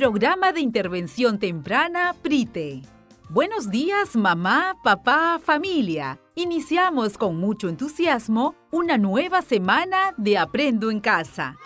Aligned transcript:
Programa 0.00 0.52
de 0.52 0.60
Intervención 0.60 1.38
Temprana 1.38 2.14
PRITE. 2.22 2.80
Buenos 3.28 3.70
días, 3.70 4.16
mamá, 4.16 4.74
papá, 4.82 5.38
familia. 5.44 6.18
Iniciamos 6.34 7.18
con 7.18 7.36
mucho 7.36 7.68
entusiasmo 7.68 8.54
una 8.70 8.96
nueva 8.96 9.42
semana 9.42 10.14
de 10.16 10.38
Aprendo 10.38 10.90
en 10.90 11.00
Casa. 11.00 11.58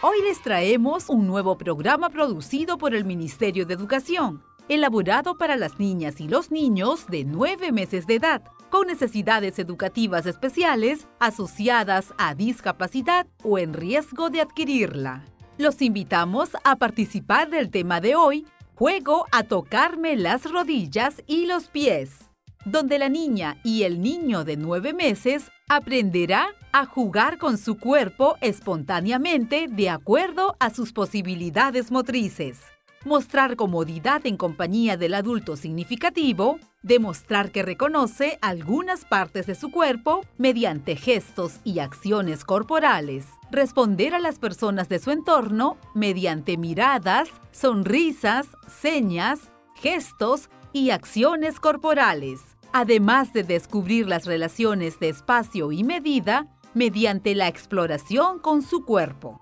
Hoy 0.00 0.22
les 0.22 0.40
traemos 0.42 1.08
un 1.08 1.26
nuevo 1.26 1.58
programa 1.58 2.08
producido 2.08 2.78
por 2.78 2.94
el 2.94 3.04
Ministerio 3.04 3.66
de 3.66 3.74
Educación, 3.74 4.44
elaborado 4.68 5.36
para 5.36 5.56
las 5.56 5.80
niñas 5.80 6.20
y 6.20 6.28
los 6.28 6.52
niños 6.52 7.06
de 7.08 7.24
9 7.24 7.72
meses 7.72 8.06
de 8.06 8.14
edad, 8.14 8.44
con 8.74 8.88
necesidades 8.88 9.60
educativas 9.60 10.26
especiales 10.26 11.06
asociadas 11.20 12.12
a 12.18 12.34
discapacidad 12.34 13.24
o 13.44 13.60
en 13.60 13.72
riesgo 13.72 14.30
de 14.30 14.40
adquirirla. 14.40 15.22
Los 15.58 15.80
invitamos 15.80 16.50
a 16.64 16.74
participar 16.74 17.50
del 17.50 17.70
tema 17.70 18.00
de 18.00 18.16
hoy, 18.16 18.48
Juego 18.74 19.26
a 19.30 19.44
tocarme 19.44 20.16
las 20.16 20.50
rodillas 20.50 21.22
y 21.28 21.46
los 21.46 21.68
pies, 21.68 22.32
donde 22.64 22.98
la 22.98 23.08
niña 23.08 23.58
y 23.62 23.84
el 23.84 24.02
niño 24.02 24.42
de 24.42 24.56
nueve 24.56 24.92
meses 24.92 25.52
aprenderá 25.68 26.48
a 26.72 26.84
jugar 26.84 27.38
con 27.38 27.58
su 27.58 27.78
cuerpo 27.78 28.34
espontáneamente 28.40 29.68
de 29.68 29.88
acuerdo 29.88 30.56
a 30.58 30.70
sus 30.70 30.92
posibilidades 30.92 31.92
motrices 31.92 32.73
mostrar 33.04 33.56
comodidad 33.56 34.26
en 34.26 34.36
compañía 34.36 34.96
del 34.96 35.14
adulto 35.14 35.56
significativo, 35.56 36.58
demostrar 36.82 37.50
que 37.50 37.62
reconoce 37.62 38.38
algunas 38.42 39.04
partes 39.04 39.46
de 39.46 39.54
su 39.54 39.70
cuerpo 39.70 40.24
mediante 40.38 40.96
gestos 40.96 41.60
y 41.64 41.78
acciones 41.78 42.44
corporales, 42.44 43.26
responder 43.50 44.14
a 44.14 44.18
las 44.18 44.38
personas 44.38 44.88
de 44.88 44.98
su 44.98 45.10
entorno 45.10 45.76
mediante 45.94 46.56
miradas, 46.56 47.28
sonrisas, 47.52 48.48
señas, 48.68 49.50
gestos 49.74 50.50
y 50.72 50.90
acciones 50.90 51.60
corporales, 51.60 52.40
además 52.72 53.32
de 53.32 53.44
descubrir 53.44 54.08
las 54.08 54.26
relaciones 54.26 54.98
de 54.98 55.08
espacio 55.08 55.72
y 55.72 55.84
medida 55.84 56.48
mediante 56.74 57.34
la 57.34 57.48
exploración 57.48 58.40
con 58.40 58.62
su 58.62 58.84
cuerpo. 58.84 59.40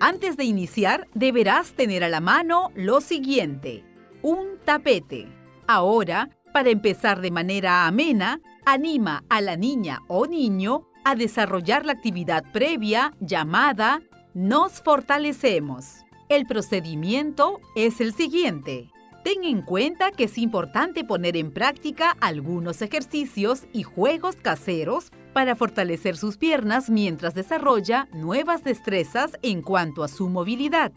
Antes 0.00 0.36
de 0.36 0.44
iniciar, 0.44 1.08
deberás 1.14 1.72
tener 1.72 2.04
a 2.04 2.08
la 2.08 2.20
mano 2.20 2.70
lo 2.76 3.00
siguiente. 3.00 3.84
Un 4.22 4.58
tapete. 4.64 5.26
Ahora, 5.66 6.30
para 6.52 6.70
empezar 6.70 7.20
de 7.20 7.32
manera 7.32 7.86
amena, 7.86 8.40
anima 8.64 9.24
a 9.28 9.40
la 9.40 9.56
niña 9.56 10.00
o 10.06 10.26
niño 10.26 10.86
a 11.04 11.16
desarrollar 11.16 11.84
la 11.84 11.92
actividad 11.92 12.44
previa 12.52 13.12
llamada 13.20 14.00
Nos 14.34 14.80
fortalecemos. 14.82 16.04
El 16.28 16.46
procedimiento 16.46 17.60
es 17.74 18.00
el 18.00 18.14
siguiente. 18.14 18.90
Ten 19.28 19.44
en 19.44 19.60
cuenta 19.60 20.10
que 20.10 20.24
es 20.24 20.38
importante 20.38 21.04
poner 21.04 21.36
en 21.36 21.50
práctica 21.50 22.16
algunos 22.18 22.80
ejercicios 22.80 23.66
y 23.74 23.82
juegos 23.82 24.36
caseros 24.36 25.12
para 25.34 25.54
fortalecer 25.54 26.16
sus 26.16 26.38
piernas 26.38 26.88
mientras 26.88 27.34
desarrolla 27.34 28.08
nuevas 28.14 28.64
destrezas 28.64 29.32
en 29.42 29.60
cuanto 29.60 30.02
a 30.02 30.08
su 30.08 30.30
movilidad. 30.30 30.92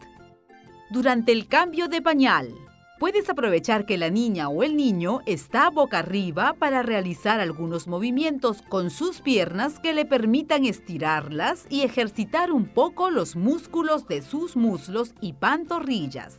Durante 0.90 1.30
el 1.32 1.46
cambio 1.46 1.88
de 1.88 2.00
pañal, 2.00 2.54
puedes 2.98 3.28
aprovechar 3.28 3.84
que 3.84 3.98
la 3.98 4.08
niña 4.08 4.48
o 4.48 4.62
el 4.62 4.78
niño 4.78 5.20
está 5.26 5.68
boca 5.68 5.98
arriba 5.98 6.54
para 6.58 6.82
realizar 6.82 7.38
algunos 7.38 7.86
movimientos 7.86 8.62
con 8.62 8.88
sus 8.88 9.20
piernas 9.20 9.78
que 9.78 9.92
le 9.92 10.06
permitan 10.06 10.64
estirarlas 10.64 11.66
y 11.68 11.82
ejercitar 11.82 12.50
un 12.50 12.64
poco 12.64 13.10
los 13.10 13.36
músculos 13.36 14.08
de 14.08 14.22
sus 14.22 14.56
muslos 14.56 15.12
y 15.20 15.34
pantorrillas. 15.34 16.38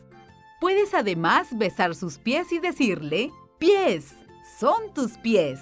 Puedes 0.64 0.94
además 0.94 1.48
besar 1.58 1.94
sus 1.94 2.16
pies 2.16 2.50
y 2.50 2.58
decirle, 2.58 3.30
pies, 3.58 4.14
son 4.58 4.94
tus 4.94 5.18
pies. 5.18 5.60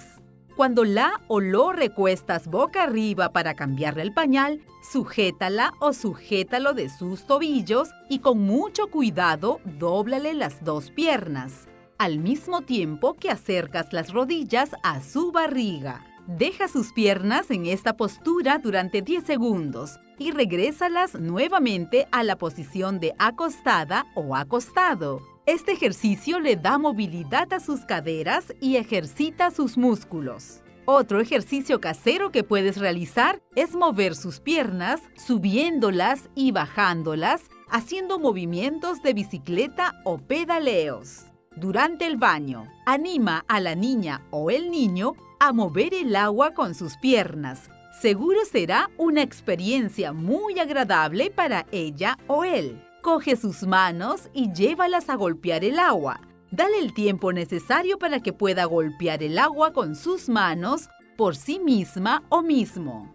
Cuando 0.55 0.85
la 0.85 1.19
o 1.27 1.41
lo 1.41 1.73
recuestas 1.73 2.47
boca 2.47 2.83
arriba 2.83 3.33
para 3.33 3.53
cambiarle 3.53 4.01
el 4.01 4.13
pañal, 4.13 4.61
sujétala 4.81 5.73
o 5.81 5.91
sujétalo 5.91 6.73
de 6.73 6.87
sus 6.87 7.27
tobillos 7.27 7.89
y 8.09 8.19
con 8.19 8.39
mucho 8.39 8.87
cuidado 8.87 9.59
dóblale 9.77 10.35
las 10.35 10.63
dos 10.63 10.89
piernas, 10.89 11.67
al 11.97 12.19
mismo 12.19 12.61
tiempo 12.61 13.15
que 13.15 13.29
acercas 13.29 13.91
las 13.91 14.13
rodillas 14.13 14.69
a 14.83 15.01
su 15.01 15.33
barriga. 15.33 16.05
Deja 16.27 16.69
sus 16.69 16.93
piernas 16.93 17.51
en 17.51 17.65
esta 17.65 17.97
postura 17.97 18.57
durante 18.57 19.01
10 19.01 19.25
segundos 19.25 19.99
y 20.17 20.31
regrésalas 20.31 21.15
nuevamente 21.15 22.07
a 22.11 22.23
la 22.23 22.37
posición 22.37 22.99
de 22.99 23.13
acostada 23.19 24.05
o 24.15 24.35
acostado. 24.35 25.21
Este 25.45 25.73
ejercicio 25.73 26.39
le 26.39 26.55
da 26.55 26.77
movilidad 26.77 27.51
a 27.53 27.59
sus 27.59 27.81
caderas 27.81 28.53
y 28.61 28.77
ejercita 28.77 29.51
sus 29.51 29.77
músculos. 29.77 30.61
Otro 30.85 31.21
ejercicio 31.21 31.79
casero 31.79 32.31
que 32.31 32.43
puedes 32.43 32.77
realizar 32.77 33.41
es 33.55 33.73
mover 33.73 34.15
sus 34.15 34.39
piernas 34.39 35.01
subiéndolas 35.15 36.29
y 36.35 36.51
bajándolas, 36.51 37.43
haciendo 37.69 38.19
movimientos 38.19 39.01
de 39.01 39.13
bicicleta 39.13 39.93
o 40.03 40.17
pedaleos. 40.17 41.25
Durante 41.55 42.05
el 42.05 42.17
baño, 42.17 42.67
anima 42.85 43.45
a 43.47 43.59
la 43.59 43.75
niña 43.75 44.25
o 44.31 44.49
el 44.49 44.71
niño 44.71 45.13
a 45.39 45.53
mover 45.53 45.93
el 45.93 46.15
agua 46.15 46.53
con 46.53 46.75
sus 46.75 46.97
piernas. 46.97 47.69
Seguro 47.93 48.39
será 48.43 48.89
una 48.97 49.21
experiencia 49.21 50.13
muy 50.13 50.59
agradable 50.59 51.29
para 51.29 51.67
ella 51.71 52.17
o 52.27 52.43
él. 52.43 52.83
Coge 53.03 53.35
sus 53.35 53.63
manos 53.63 54.29
y 54.33 54.51
llévalas 54.51 55.09
a 55.09 55.15
golpear 55.15 55.63
el 55.63 55.77
agua. 55.77 56.19
Dale 56.51 56.79
el 56.79 56.93
tiempo 56.93 57.31
necesario 57.31 57.99
para 57.99 58.19
que 58.19 58.33
pueda 58.33 58.65
golpear 58.65 59.21
el 59.21 59.37
agua 59.37 59.73
con 59.73 59.95
sus 59.95 60.27
manos 60.27 60.89
por 61.17 61.35
sí 61.35 61.59
misma 61.59 62.23
o 62.29 62.41
mismo. 62.41 63.13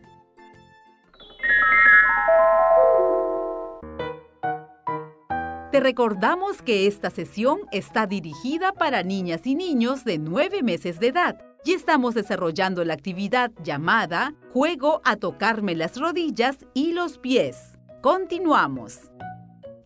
Te 5.73 5.81
recordamos 5.81 6.63
que 6.63 6.87
esta 6.87 7.11
sesión 7.11 7.61
está 7.73 8.07
dirigida 8.07 8.73
para 8.73 9.03
niñas 9.03 9.45
y 9.45 9.57
niños 9.57 10.05
de 10.05 10.19
9 10.19 10.63
meses 10.63 11.01
de 11.01 11.09
edad 11.09 11.48
y 11.65 11.73
estamos 11.73 12.15
desarrollando 12.15 12.85
la 12.85 12.95
actividad 12.95 13.51
llamada 13.63 14.35
Juego 14.53 15.01
a 15.05 15.17
tocarme 15.17 15.75
las 15.75 15.99
rodillas 15.99 16.59
y 16.75 16.93
los 16.93 17.19
pies. 17.19 17.79
Continuamos. 18.01 19.11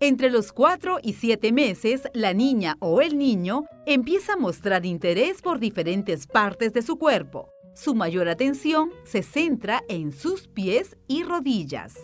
Entre 0.01 0.31
los 0.31 0.53
4 0.53 0.99
y 1.03 1.13
7 1.13 1.53
meses, 1.53 2.03
la 2.13 2.35
niña 2.35 2.77
o 2.81 3.01
el 3.01 3.17
niño 3.17 3.65
empieza 3.87 4.33
a 4.35 4.37
mostrar 4.37 4.85
interés 4.85 5.41
por 5.41 5.61
diferentes 5.61 6.27
partes 6.27 6.73
de 6.73 6.83
su 6.83 6.99
cuerpo. 6.99 7.49
Su 7.75 7.95
mayor 7.95 8.29
atención 8.29 8.91
se 9.05 9.23
centra 9.23 9.83
en 9.89 10.13
sus 10.13 10.49
pies 10.49 10.97
y 11.07 11.23
rodillas. 11.23 11.95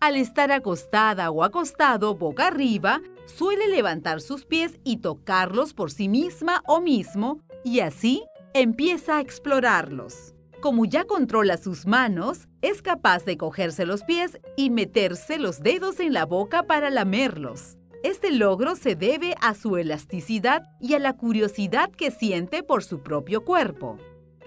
Al 0.00 0.16
estar 0.16 0.52
acostada 0.52 1.30
o 1.30 1.42
acostado 1.42 2.14
boca 2.14 2.46
arriba, 2.46 3.00
suele 3.26 3.68
levantar 3.68 4.20
sus 4.20 4.44
pies 4.44 4.78
y 4.84 4.98
tocarlos 4.98 5.74
por 5.74 5.90
sí 5.90 6.08
misma 6.08 6.62
o 6.66 6.80
mismo, 6.80 7.40
y 7.64 7.80
así 7.80 8.22
empieza 8.54 9.18
a 9.18 9.20
explorarlos 9.20 10.34
como 10.64 10.86
ya 10.86 11.04
controla 11.04 11.58
sus 11.58 11.86
manos, 11.86 12.48
es 12.62 12.80
capaz 12.80 13.26
de 13.26 13.36
cogerse 13.36 13.84
los 13.84 14.02
pies 14.02 14.38
y 14.56 14.70
meterse 14.70 15.38
los 15.38 15.60
dedos 15.60 16.00
en 16.00 16.14
la 16.14 16.24
boca 16.24 16.62
para 16.62 16.88
lamerlos. 16.88 17.76
Este 18.02 18.32
logro 18.32 18.74
se 18.74 18.96
debe 18.96 19.34
a 19.42 19.54
su 19.54 19.76
elasticidad 19.76 20.62
y 20.80 20.94
a 20.94 20.98
la 20.98 21.18
curiosidad 21.18 21.90
que 21.90 22.10
siente 22.10 22.62
por 22.62 22.82
su 22.82 23.02
propio 23.02 23.44
cuerpo. 23.44 23.98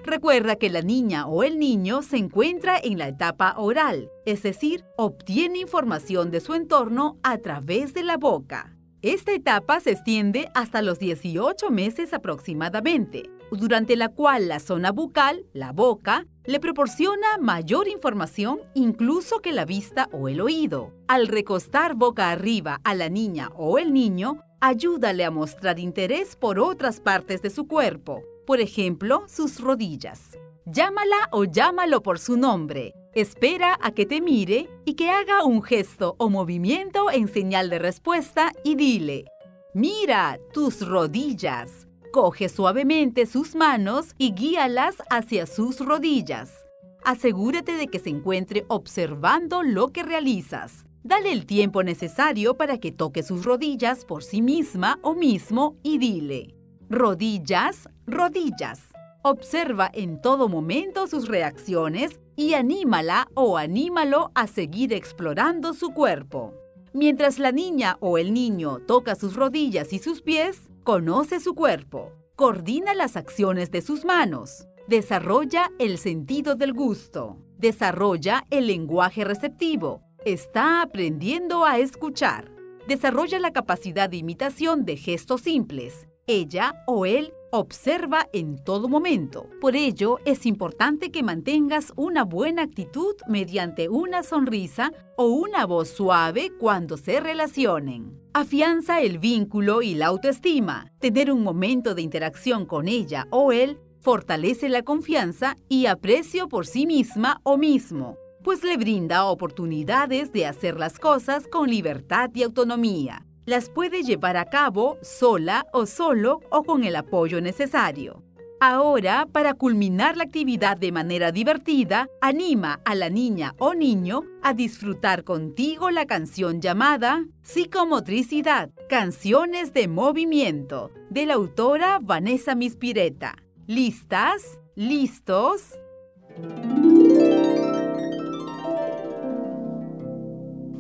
Recuerda 0.04 0.56
que 0.56 0.72
la 0.72 0.82
niña 0.82 1.28
o 1.28 1.44
el 1.44 1.60
niño 1.60 2.02
se 2.02 2.18
encuentra 2.18 2.80
en 2.84 2.98
la 2.98 3.10
etapa 3.10 3.54
oral, 3.56 4.10
es 4.26 4.42
decir, 4.42 4.84
obtiene 4.98 5.60
información 5.60 6.32
de 6.32 6.40
su 6.40 6.56
entorno 6.56 7.20
a 7.22 7.38
través 7.38 7.94
de 7.94 8.02
la 8.02 8.18
boca. 8.18 8.76
Esta 9.04 9.34
etapa 9.34 9.80
se 9.82 9.92
extiende 9.92 10.50
hasta 10.56 10.82
los 10.82 10.98
18 10.98 11.70
meses 11.70 12.12
aproximadamente 12.12 13.37
durante 13.52 13.96
la 13.96 14.10
cual 14.10 14.48
la 14.48 14.60
zona 14.60 14.92
bucal, 14.92 15.46
la 15.54 15.72
boca, 15.72 16.26
le 16.46 16.60
proporciona 16.60 17.38
mayor 17.40 17.88
información 17.88 18.60
incluso 18.74 19.42
que 19.42 19.52
la 19.52 19.66
vista 19.66 20.10
o 20.12 20.30
el 20.30 20.42
oído. 20.42 20.94
Al 21.08 21.28
recostar 21.28 21.96
boca 21.96 22.32
arriba 22.32 22.80
a 22.84 22.96
la 22.96 23.10
niña 23.10 23.50
o 23.56 23.78
el 23.78 23.94
niño, 23.94 24.44
ayúdale 24.60 25.26
a 25.26 25.32
mostrar 25.32 25.80
interés 25.80 26.36
por 26.36 26.60
otras 26.60 27.00
partes 27.00 27.42
de 27.42 27.50
su 27.50 27.68
cuerpo, 27.68 28.24
por 28.46 28.60
ejemplo, 28.60 29.24
sus 29.28 29.60
rodillas. 29.60 30.38
Llámala 30.66 31.30
o 31.32 31.46
llámalo 31.46 32.04
por 32.04 32.20
su 32.20 32.36
nombre. 32.36 32.94
Espera 33.14 33.78
a 33.82 33.92
que 33.92 34.06
te 34.06 34.22
mire 34.22 34.70
y 34.86 34.96
que 34.96 35.10
haga 35.10 35.44
un 35.44 35.64
gesto 35.64 36.16
o 36.20 36.30
movimiento 36.30 37.10
en 37.10 37.28
señal 37.28 37.70
de 37.70 37.80
respuesta 37.80 38.52
y 38.64 38.76
dile, 38.76 39.26
mira 39.74 40.38
tus 40.54 40.86
rodillas. 40.86 41.87
Coge 42.18 42.50
suavemente 42.50 43.28
sus 43.28 43.54
manos 43.54 44.16
y 44.18 44.34
guíalas 44.34 45.04
hacia 45.12 45.46
sus 45.46 45.80
rodillas. 45.82 46.66
Asegúrate 47.06 47.74
de 47.74 47.90
que 47.90 48.00
se 48.00 48.10
encuentre 48.10 48.66
observando 48.70 49.62
lo 49.62 49.90
que 49.90 50.02
realizas. 50.02 50.88
Dale 51.04 51.32
el 51.32 51.46
tiempo 51.46 51.84
necesario 51.84 52.56
para 52.56 52.80
que 52.80 52.92
toque 52.92 53.22
sus 53.22 53.46
rodillas 53.46 54.04
por 54.04 54.24
sí 54.24 54.42
misma 54.42 54.98
o 55.04 55.14
mismo 55.14 55.76
y 55.84 56.00
dile, 56.00 56.56
rodillas, 56.90 57.88
rodillas. 58.08 58.82
Observa 59.22 59.92
en 59.94 60.20
todo 60.20 60.50
momento 60.50 61.06
sus 61.06 61.28
reacciones 61.28 62.20
y 62.36 62.56
anímala 62.56 63.28
o 63.36 63.60
anímalo 63.60 64.32
a 64.34 64.48
seguir 64.48 64.92
explorando 64.92 65.76
su 65.76 65.92
cuerpo. 65.92 66.56
Mientras 66.94 67.38
la 67.38 67.52
niña 67.52 67.98
o 68.00 68.18
el 68.18 68.34
niño 68.34 68.80
toca 68.88 69.14
sus 69.14 69.36
rodillas 69.36 69.94
y 69.94 70.00
sus 70.00 70.24
pies, 70.24 70.64
conoce 70.88 71.42
su 71.42 71.54
cuerpo, 71.54 72.14
coordina 72.38 72.94
las 72.94 73.18
acciones 73.18 73.72
de 73.72 73.82
sus 73.82 74.06
manos, 74.06 74.70
desarrolla 74.88 75.70
el 75.80 75.98
sentido 75.98 76.56
del 76.56 76.72
gusto, 76.72 77.36
desarrolla 77.58 78.46
el 78.52 78.68
lenguaje 78.68 79.26
receptivo, 79.26 80.02
está 80.24 80.82
aprendiendo 80.82 81.66
a 81.66 81.78
escuchar, 81.78 82.50
desarrolla 82.88 83.38
la 83.42 83.52
capacidad 83.52 84.10
de 84.10 84.16
imitación 84.16 84.86
de 84.86 84.96
gestos 84.96 85.42
simples. 85.42 86.08
Ella 86.26 86.74
o 86.88 87.06
él 87.06 87.34
Observa 87.52 88.28
en 88.34 88.62
todo 88.62 88.90
momento. 88.90 89.50
Por 89.62 89.78
ello, 89.78 90.20
es 90.26 90.46
importante 90.46 91.12
que 91.12 91.24
mantengas 91.24 91.94
una 91.96 92.26
buena 92.26 92.64
actitud 92.64 93.16
mediante 93.26 93.88
una 93.88 94.22
sonrisa 94.24 94.92
o 95.16 95.28
una 95.28 95.66
voz 95.66 95.88
suave 95.88 96.52
cuando 96.60 96.98
se 96.98 97.22
relacionen. 97.22 98.20
Afianza 98.34 99.00
el 99.00 99.18
vínculo 99.18 99.82
y 99.82 99.94
la 99.94 100.08
autoestima. 100.08 100.92
Tener 101.00 101.32
un 101.32 101.42
momento 101.42 101.96
de 101.96 102.02
interacción 102.02 102.66
con 102.66 102.90
ella 102.90 103.28
o 103.32 103.54
él 103.54 103.80
fortalece 104.02 104.68
la 104.68 104.84
confianza 104.84 105.56
y 105.70 105.86
aprecio 105.86 106.50
por 106.50 106.68
sí 106.68 106.86
misma 106.86 107.40
o 107.44 107.58
mismo, 107.58 108.18
pues 108.44 108.64
le 108.64 108.76
brinda 108.76 109.26
oportunidades 109.26 110.34
de 110.34 110.46
hacer 110.46 110.78
las 110.78 111.00
cosas 111.00 111.48
con 111.48 111.70
libertad 111.70 112.30
y 112.34 112.44
autonomía 112.44 113.27
las 113.48 113.70
puede 113.70 114.04
llevar 114.04 114.36
a 114.36 114.46
cabo 114.46 114.98
sola 115.02 115.66
o 115.72 115.86
solo 115.86 116.42
o 116.52 116.64
con 116.64 116.84
el 116.84 116.96
apoyo 116.98 117.40
necesario. 117.42 118.22
Ahora, 118.60 119.26
para 119.32 119.54
culminar 119.54 120.18
la 120.18 120.24
actividad 120.24 120.76
de 120.76 120.92
manera 120.92 121.32
divertida, 121.32 122.10
anima 122.20 122.82
a 122.84 122.94
la 122.94 123.10
niña 123.10 123.56
o 123.58 123.74
niño 123.74 124.24
a 124.44 124.54
disfrutar 124.54 125.24
contigo 125.24 125.92
la 125.92 126.06
canción 126.06 126.60
llamada 126.60 127.26
Psicomotricidad, 127.42 128.70
Canciones 128.90 129.74
de 129.74 129.88
Movimiento, 129.88 130.92
de 131.10 131.28
la 131.28 131.36
autora 131.36 132.00
Vanessa 132.02 132.54
Mispireta. 132.54 133.38
¿Listas? 133.66 134.60
¿Listos? 134.76 135.76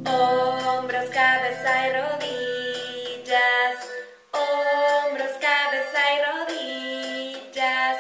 Hombros, 0.06 1.10
cabeza 1.12 1.88
y 1.88 1.92
rodillas 1.94 2.57
hombros, 4.32 5.32
cabeza 5.40 6.00
y 6.14 6.18
rodillas, 6.26 7.98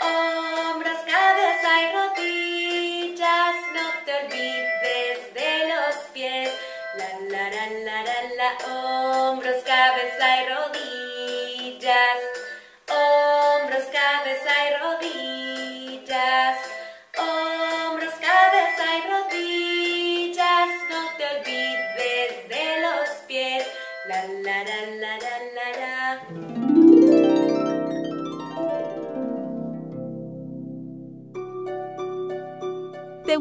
hombros, 0.00 0.98
cabeza 1.06 1.70
y 1.82 1.86
rodillas, 1.96 3.54
no 3.74 3.86
te 4.04 4.14
olvides 4.14 5.34
de 5.34 5.68
los 5.68 5.96
pies, 6.12 6.50
la 6.96 7.08
la 7.30 7.50
la 7.50 7.66
la 7.84 8.02
la, 8.02 8.18
la. 8.36 8.50
hombros, 8.72 9.62
cabeza 9.64 10.42
y 10.42 10.46
rodillas, 10.48 12.18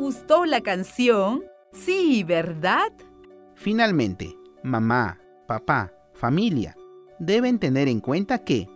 gustó 0.06 0.46
la 0.46 0.62
canción? 0.62 1.44
Sí, 1.74 2.24
¿verdad? 2.24 2.92
Finalmente, 3.56 4.36
mamá, 4.62 5.20
papá, 5.48 5.92
familia 6.14 6.78
deben 7.18 7.58
tener 7.58 7.88
en 7.88 8.02
cuenta 8.02 8.44
que 8.44 8.68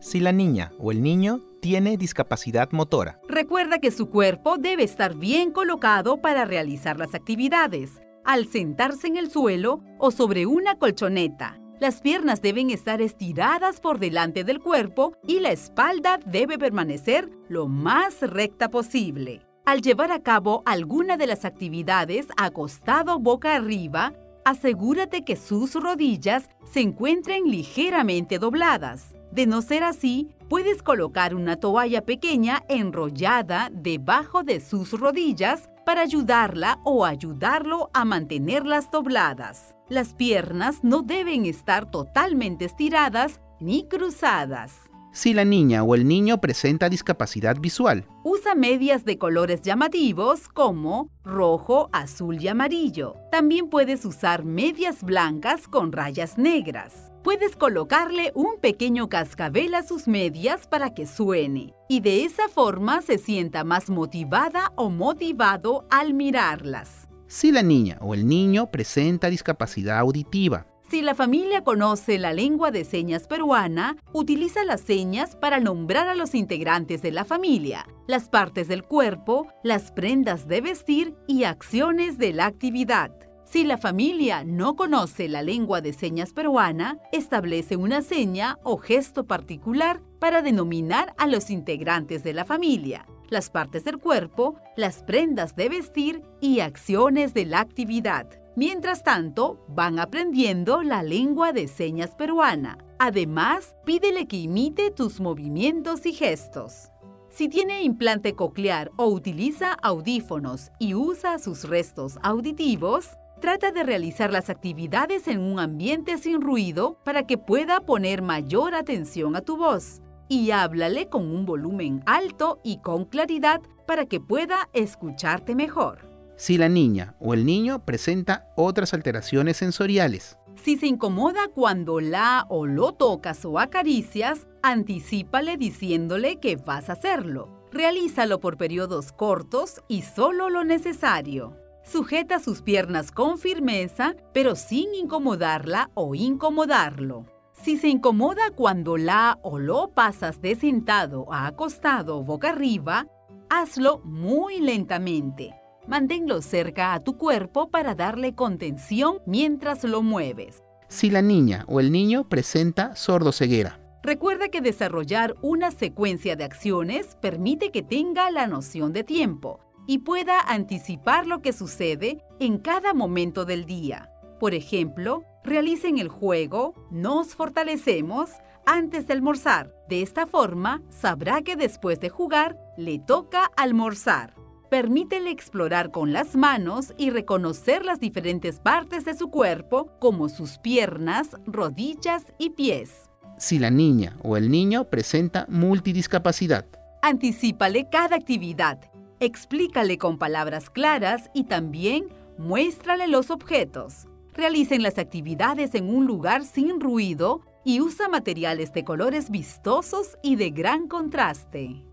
si 0.00 0.18
la 0.18 0.32
niña 0.32 0.72
o 0.80 0.90
el 0.90 1.00
niño 1.00 1.40
tiene 1.60 1.96
discapacidad 1.96 2.72
motora. 2.72 3.20
Recuerda 3.28 3.78
que 3.78 3.92
su 3.92 4.10
cuerpo 4.10 4.56
debe 4.58 4.82
estar 4.82 5.14
bien 5.14 5.52
colocado 5.52 6.20
para 6.20 6.44
realizar 6.44 6.98
las 6.98 7.14
actividades 7.14 8.02
al 8.24 8.48
sentarse 8.48 9.06
en 9.06 9.18
el 9.18 9.30
suelo 9.30 9.84
o 10.00 10.10
sobre 10.10 10.46
una 10.46 10.78
colchoneta. 10.78 11.60
Las 11.78 12.00
piernas 12.00 12.42
deben 12.42 12.70
estar 12.70 13.00
estiradas 13.00 13.80
por 13.80 14.00
delante 14.00 14.42
del 14.42 14.58
cuerpo 14.58 15.12
y 15.28 15.38
la 15.38 15.52
espalda 15.52 16.18
debe 16.26 16.58
permanecer 16.58 17.30
lo 17.48 17.68
más 17.68 18.20
recta 18.22 18.68
posible. 18.68 19.46
Al 19.64 19.80
llevar 19.80 20.10
a 20.10 20.22
cabo 20.22 20.62
alguna 20.66 21.16
de 21.16 21.28
las 21.28 21.44
actividades 21.44 22.26
acostado 22.36 23.20
boca 23.20 23.54
arriba, 23.54 24.12
asegúrate 24.44 25.24
que 25.24 25.36
sus 25.36 25.74
rodillas 25.74 26.48
se 26.64 26.80
encuentren 26.80 27.44
ligeramente 27.44 28.40
dobladas. 28.40 29.14
De 29.30 29.46
no 29.46 29.62
ser 29.62 29.84
así, 29.84 30.34
puedes 30.48 30.82
colocar 30.82 31.34
una 31.36 31.56
toalla 31.56 32.04
pequeña 32.04 32.64
enrollada 32.68 33.70
debajo 33.72 34.42
de 34.42 34.58
sus 34.58 34.98
rodillas 34.98 35.70
para 35.86 36.02
ayudarla 36.02 36.80
o 36.84 37.04
ayudarlo 37.04 37.88
a 37.94 38.04
mantenerlas 38.04 38.90
dobladas. 38.90 39.76
Las 39.88 40.12
piernas 40.12 40.82
no 40.82 41.02
deben 41.02 41.46
estar 41.46 41.88
totalmente 41.88 42.64
estiradas 42.64 43.40
ni 43.60 43.84
cruzadas. 43.86 44.91
Si 45.14 45.34
la 45.34 45.44
niña 45.44 45.82
o 45.82 45.94
el 45.94 46.08
niño 46.08 46.40
presenta 46.40 46.88
discapacidad 46.88 47.58
visual, 47.60 48.06
usa 48.24 48.54
medias 48.54 49.04
de 49.04 49.18
colores 49.18 49.60
llamativos 49.60 50.48
como 50.48 51.10
rojo, 51.22 51.90
azul 51.92 52.40
y 52.40 52.48
amarillo. 52.48 53.16
También 53.30 53.68
puedes 53.68 54.06
usar 54.06 54.46
medias 54.46 55.02
blancas 55.02 55.68
con 55.68 55.92
rayas 55.92 56.38
negras. 56.38 57.12
Puedes 57.22 57.56
colocarle 57.56 58.32
un 58.34 58.58
pequeño 58.58 59.10
cascabel 59.10 59.74
a 59.74 59.82
sus 59.82 60.08
medias 60.08 60.66
para 60.66 60.94
que 60.94 61.06
suene 61.06 61.74
y 61.90 62.00
de 62.00 62.24
esa 62.24 62.48
forma 62.48 63.02
se 63.02 63.18
sienta 63.18 63.64
más 63.64 63.90
motivada 63.90 64.72
o 64.76 64.88
motivado 64.88 65.86
al 65.90 66.14
mirarlas. 66.14 67.06
Si 67.26 67.52
la 67.52 67.62
niña 67.62 67.98
o 68.00 68.14
el 68.14 68.26
niño 68.26 68.70
presenta 68.70 69.28
discapacidad 69.28 69.98
auditiva, 69.98 70.66
si 70.92 71.00
la 71.00 71.14
familia 71.14 71.64
conoce 71.64 72.18
la 72.18 72.34
lengua 72.34 72.70
de 72.70 72.84
señas 72.84 73.26
peruana, 73.26 73.96
utiliza 74.12 74.62
las 74.62 74.82
señas 74.82 75.36
para 75.36 75.58
nombrar 75.58 76.06
a 76.06 76.14
los 76.14 76.34
integrantes 76.34 77.00
de 77.00 77.10
la 77.12 77.24
familia, 77.24 77.86
las 78.06 78.28
partes 78.28 78.68
del 78.68 78.82
cuerpo, 78.82 79.48
las 79.64 79.90
prendas 79.90 80.46
de 80.46 80.60
vestir 80.60 81.14
y 81.26 81.44
acciones 81.44 82.18
de 82.18 82.34
la 82.34 82.44
actividad. 82.44 83.10
Si 83.46 83.64
la 83.64 83.78
familia 83.78 84.44
no 84.44 84.76
conoce 84.76 85.30
la 85.30 85.40
lengua 85.40 85.80
de 85.80 85.94
señas 85.94 86.34
peruana, 86.34 86.98
establece 87.10 87.76
una 87.76 88.02
seña 88.02 88.58
o 88.62 88.76
gesto 88.76 89.26
particular 89.26 90.02
para 90.18 90.42
denominar 90.42 91.14
a 91.16 91.26
los 91.26 91.48
integrantes 91.48 92.22
de 92.22 92.34
la 92.34 92.44
familia, 92.44 93.06
las 93.30 93.48
partes 93.48 93.84
del 93.84 93.96
cuerpo, 93.96 94.56
las 94.76 95.02
prendas 95.02 95.56
de 95.56 95.70
vestir 95.70 96.20
y 96.42 96.60
acciones 96.60 97.32
de 97.32 97.46
la 97.46 97.60
actividad. 97.60 98.41
Mientras 98.54 99.02
tanto, 99.02 99.64
van 99.68 99.98
aprendiendo 99.98 100.82
la 100.82 101.02
lengua 101.02 101.52
de 101.52 101.68
señas 101.68 102.14
peruana. 102.14 102.78
Además, 102.98 103.74
pídele 103.84 104.26
que 104.26 104.36
imite 104.36 104.90
tus 104.90 105.20
movimientos 105.20 106.04
y 106.06 106.12
gestos. 106.12 106.90
Si 107.30 107.48
tiene 107.48 107.82
implante 107.82 108.34
coclear 108.34 108.90
o 108.96 109.06
utiliza 109.06 109.72
audífonos 109.82 110.70
y 110.78 110.94
usa 110.94 111.38
sus 111.38 111.64
restos 111.64 112.18
auditivos, 112.22 113.16
Trata 113.42 113.72
de 113.72 113.82
realizar 113.82 114.30
las 114.30 114.50
actividades 114.50 115.26
en 115.26 115.40
un 115.40 115.58
ambiente 115.58 116.16
sin 116.16 116.40
ruido 116.40 117.00
para 117.02 117.26
que 117.26 117.38
pueda 117.38 117.80
poner 117.80 118.22
mayor 118.22 118.76
atención 118.76 119.34
a 119.34 119.40
tu 119.40 119.56
voz. 119.56 120.00
Y 120.28 120.52
háblale 120.52 121.08
con 121.08 121.28
un 121.28 121.44
volumen 121.44 122.04
alto 122.06 122.60
y 122.62 122.78
con 122.78 123.04
claridad 123.04 123.60
para 123.84 124.06
que 124.06 124.20
pueda 124.20 124.68
escucharte 124.72 125.56
mejor. 125.56 126.11
Si 126.36 126.58
la 126.58 126.68
niña 126.68 127.14
o 127.20 127.34
el 127.34 127.46
niño 127.46 127.84
presenta 127.84 128.48
otras 128.56 128.94
alteraciones 128.94 129.56
sensoriales. 129.56 130.38
Si 130.62 130.76
se 130.76 130.86
incomoda 130.86 131.48
cuando 131.54 132.00
la 132.00 132.46
o 132.48 132.66
lo 132.66 132.92
tocas 132.92 133.44
o 133.44 133.58
acaricias, 133.58 134.46
anticípale 134.62 135.56
diciéndole 135.56 136.40
que 136.40 136.56
vas 136.56 136.90
a 136.90 136.94
hacerlo 136.94 137.62
Realízalo 137.72 138.38
por 138.38 138.58
periodos 138.58 139.12
cortos 139.12 139.80
y 139.88 140.02
solo 140.02 140.50
lo 140.50 140.62
necesario. 140.62 141.56
Sujeta 141.82 142.38
sus 142.38 142.60
piernas 142.60 143.10
con 143.10 143.38
firmeza, 143.38 144.14
pero 144.34 144.56
sin 144.56 144.94
incomodarla 144.94 145.90
o 145.94 146.14
incomodarlo. 146.14 147.24
Si 147.54 147.78
se 147.78 147.88
incomoda 147.88 148.50
cuando 148.54 148.98
la 148.98 149.38
o 149.42 149.58
lo 149.58 149.88
pasas 149.88 150.42
de 150.42 150.54
sentado 150.54 151.32
a 151.32 151.46
acostado 151.46 152.22
boca 152.22 152.50
arriba, 152.50 153.06
hazlo 153.48 154.00
muy 154.04 154.60
lentamente. 154.60 155.54
Manténlo 155.86 156.42
cerca 156.42 156.94
a 156.94 157.00
tu 157.00 157.16
cuerpo 157.16 157.68
para 157.68 157.94
darle 157.94 158.34
contención 158.34 159.18
mientras 159.26 159.82
lo 159.82 160.02
mueves. 160.02 160.62
Si 160.88 161.10
la 161.10 161.22
niña 161.22 161.64
o 161.68 161.80
el 161.80 161.90
niño 161.90 162.28
presenta 162.28 162.94
sordoceguera. 162.94 163.80
Recuerda 164.02 164.48
que 164.48 164.60
desarrollar 164.60 165.34
una 165.42 165.70
secuencia 165.70 166.36
de 166.36 166.44
acciones 166.44 167.16
permite 167.20 167.70
que 167.70 167.82
tenga 167.82 168.30
la 168.30 168.46
noción 168.46 168.92
de 168.92 169.04
tiempo 169.04 169.60
y 169.86 169.98
pueda 169.98 170.40
anticipar 170.40 171.26
lo 171.26 171.40
que 171.40 171.52
sucede 171.52 172.24
en 172.38 172.58
cada 172.58 172.94
momento 172.94 173.44
del 173.44 173.64
día. 173.64 174.10
Por 174.38 174.54
ejemplo, 174.54 175.24
realicen 175.44 175.98
el 175.98 176.08
juego 176.08 176.74
Nos 176.90 177.34
fortalecemos 177.34 178.30
antes 178.66 179.06
de 179.06 179.14
almorzar. 179.14 179.72
De 179.88 180.02
esta 180.02 180.26
forma, 180.26 180.82
sabrá 180.90 181.42
que 181.42 181.56
después 181.56 181.98
de 182.00 182.08
jugar 182.08 182.56
le 182.76 182.98
toca 182.98 183.50
almorzar. 183.56 184.41
Permítele 184.72 185.30
explorar 185.30 185.90
con 185.90 186.14
las 186.14 186.34
manos 186.34 186.94
y 186.96 187.10
reconocer 187.10 187.84
las 187.84 188.00
diferentes 188.00 188.58
partes 188.58 189.04
de 189.04 189.12
su 189.12 189.28
cuerpo, 189.28 189.90
como 189.98 190.30
sus 190.30 190.56
piernas, 190.56 191.36
rodillas 191.44 192.32
y 192.38 192.48
pies 192.48 193.10
si 193.36 193.58
la 193.58 193.70
niña 193.70 194.16
o 194.22 194.38
el 194.38 194.50
niño 194.50 194.84
presenta 194.84 195.44
multidiscapacidad. 195.50 196.64
Anticípale 197.02 197.90
cada 197.90 198.16
actividad, 198.16 198.80
explícale 199.20 199.98
con 199.98 200.16
palabras 200.16 200.70
claras 200.70 201.28
y 201.34 201.44
también 201.44 202.06
muéstrale 202.38 203.08
los 203.08 203.30
objetos. 203.30 204.06
Realicen 204.32 204.82
las 204.82 204.96
actividades 204.96 205.74
en 205.74 205.94
un 205.94 206.06
lugar 206.06 206.46
sin 206.46 206.80
ruido 206.80 207.42
y 207.62 207.82
usa 207.82 208.08
materiales 208.08 208.72
de 208.72 208.84
colores 208.84 209.30
vistosos 209.30 210.16
y 210.22 210.36
de 210.36 210.48
gran 210.50 210.88
contraste. 210.88 211.84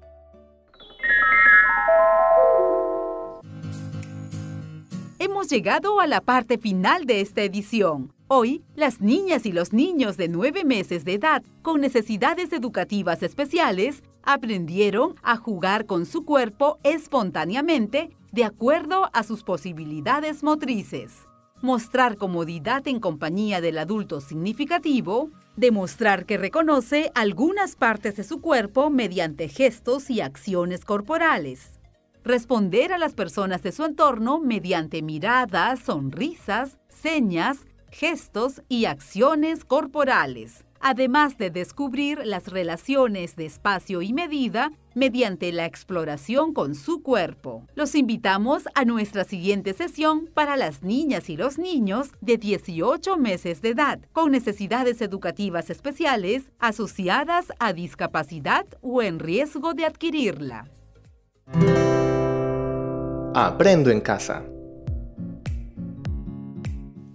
Hemos 5.22 5.50
llegado 5.50 6.00
a 6.00 6.08
la 6.08 6.22
parte 6.22 6.58
final 6.58 7.04
de 7.04 7.20
esta 7.20 7.42
edición. 7.42 8.14
Hoy, 8.30 8.64
las 8.78 9.02
niñas 9.02 9.46
y 9.46 9.52
los 9.52 9.74
niños 9.74 10.16
de 10.16 10.30
9 10.30 10.64
meses 10.64 11.04
de 11.04 11.16
edad 11.16 11.44
con 11.62 11.82
necesidades 11.82 12.54
educativas 12.54 13.22
especiales 13.22 14.02
aprendieron 14.24 15.16
a 15.22 15.36
jugar 15.36 15.86
con 15.86 16.06
su 16.06 16.24
cuerpo 16.24 16.80
espontáneamente 16.84 18.16
de 18.32 18.46
acuerdo 18.46 19.10
a 19.12 19.24
sus 19.24 19.44
posibilidades 19.44 20.42
motrices. 20.42 21.28
Mostrar 21.62 22.16
comodidad 22.16 22.88
en 22.88 23.02
compañía 23.02 23.60
del 23.60 23.78
adulto 23.78 24.22
significativo, 24.22 25.32
demostrar 25.58 26.26
que 26.26 26.38
reconoce 26.38 27.12
algunas 27.14 27.76
partes 27.76 28.16
de 28.16 28.24
su 28.24 28.40
cuerpo 28.40 28.90
mediante 28.90 29.50
gestos 29.50 30.10
y 30.10 30.22
acciones 30.22 30.86
corporales. 30.86 31.79
Responder 32.24 32.92
a 32.92 32.98
las 32.98 33.14
personas 33.14 33.64
de 33.64 33.72
su 33.72 33.84
entorno 33.86 34.40
mediante 34.40 35.02
miradas, 35.02 35.80
sonrisas, 35.80 36.78
señas, 36.90 37.60
gestos 37.92 38.62
y 38.68 38.86
acciones 38.86 39.66
corporales, 39.66 40.66
además 40.80 41.38
de 41.38 41.50
descubrir 41.50 42.22
las 42.26 42.48
relaciones 42.48 43.36
de 43.36 43.46
espacio 43.46 44.02
y 44.02 44.14
medida 44.14 44.72
mediante 44.96 45.52
la 45.52 45.66
exploración 45.66 46.54
con 46.54 46.76
su 46.76 47.02
cuerpo. 47.02 47.66
Los 47.74 47.96
invitamos 47.96 48.64
a 48.76 48.86
nuestra 48.86 49.24
siguiente 49.24 49.74
sesión 49.74 50.30
para 50.34 50.58
las 50.58 50.84
niñas 50.84 51.30
y 51.30 51.38
los 51.38 51.58
niños 51.58 52.12
de 52.22 52.38
18 52.38 53.18
meses 53.18 53.62
de 53.62 53.70
edad 53.70 54.00
con 54.12 54.32
necesidades 54.32 55.02
educativas 55.02 55.70
especiales 55.70 56.52
asociadas 56.60 57.54
a 57.60 57.74
discapacidad 57.74 58.66
o 58.82 59.02
en 59.02 59.20
riesgo 59.20 59.74
de 59.74 59.86
adquirirla. 59.86 60.70
Aprendo 63.36 63.92
en 63.92 64.02
casa. 64.02 64.44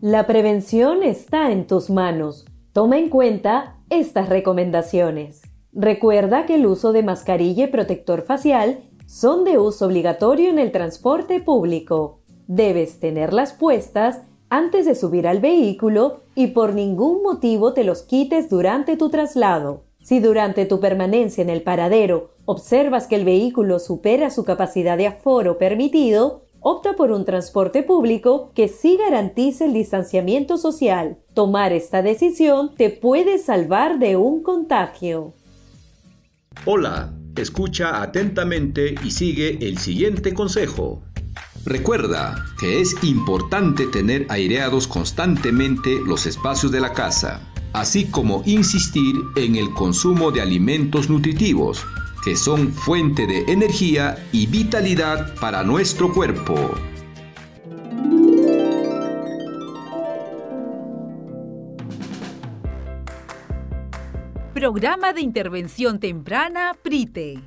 La 0.00 0.28
prevención 0.28 1.02
está 1.02 1.50
en 1.50 1.66
tus 1.66 1.90
manos. 1.90 2.44
Toma 2.73 2.99
en 2.99 3.09
cuenta 3.09 3.80
estas 3.90 4.28
recomendaciones. 4.28 5.42
Recuerda 5.73 6.47
que 6.47 6.54
el 6.54 6.66
uso 6.66 6.92
de 6.92 7.02
mascarilla 7.02 7.64
y 7.64 7.66
protector 7.66 8.23
facial 8.23 8.85
son 9.06 9.42
de 9.42 9.59
uso 9.59 9.87
obligatorio 9.87 10.50
en 10.50 10.61
el 10.61 10.71
transporte 10.71 11.40
público. 11.40 12.21
Debes 12.47 13.00
tenerlas 13.00 13.52
puestas 13.52 14.21
antes 14.50 14.87
de 14.87 14.94
subir 14.94 15.26
al 15.26 15.40
vehículo 15.40 16.21
y 16.37 16.49
por 16.49 16.75
ningún 16.75 17.25
motivo 17.25 17.73
te 17.73 17.83
los 17.83 18.02
quites 18.02 18.49
durante 18.49 18.97
tu 18.97 19.11
traslado. 19.11 19.83
Si 20.00 20.21
durante 20.21 20.64
tu 20.64 20.78
permanencia 20.78 21.42
en 21.42 21.50
el 21.50 21.62
paradero 21.62 22.33
observas 22.46 23.06
que 23.06 23.16
el 23.16 23.24
vehículo 23.24 23.78
supera 23.78 24.30
su 24.30 24.44
capacidad 24.44 24.96
de 24.96 25.06
aforo 25.06 25.58
permitido, 25.58 26.44
opta 26.60 26.94
por 26.96 27.10
un 27.10 27.24
transporte 27.24 27.82
público 27.82 28.50
que 28.54 28.68
sí 28.68 28.96
garantice 28.96 29.66
el 29.66 29.74
distanciamiento 29.74 30.56
social. 30.56 31.18
Tomar 31.34 31.72
esta 31.72 32.02
decisión 32.02 32.74
te 32.76 32.90
puede 32.90 33.38
salvar 33.38 33.98
de 33.98 34.16
un 34.16 34.42
contagio. 34.42 35.34
Hola, 36.64 37.12
escucha 37.36 38.02
atentamente 38.02 38.94
y 39.04 39.10
sigue 39.10 39.58
el 39.60 39.78
siguiente 39.78 40.32
consejo. 40.32 41.02
Recuerda 41.66 42.44
que 42.60 42.80
es 42.80 42.94
importante 43.02 43.86
tener 43.86 44.26
aireados 44.28 44.86
constantemente 44.86 45.98
los 46.06 46.26
espacios 46.26 46.70
de 46.70 46.80
la 46.80 46.92
casa, 46.92 47.40
así 47.72 48.04
como 48.04 48.42
insistir 48.44 49.16
en 49.36 49.56
el 49.56 49.72
consumo 49.72 50.30
de 50.30 50.42
alimentos 50.42 51.08
nutritivos 51.08 51.84
que 52.24 52.36
son 52.36 52.72
fuente 52.72 53.26
de 53.26 53.52
energía 53.52 54.16
y 54.32 54.46
vitalidad 54.46 55.34
para 55.38 55.62
nuestro 55.62 56.10
cuerpo. 56.10 56.54
Programa 64.54 65.12
de 65.12 65.20
Intervención 65.20 66.00
Temprana 66.00 66.74
PRITE. 66.82 67.40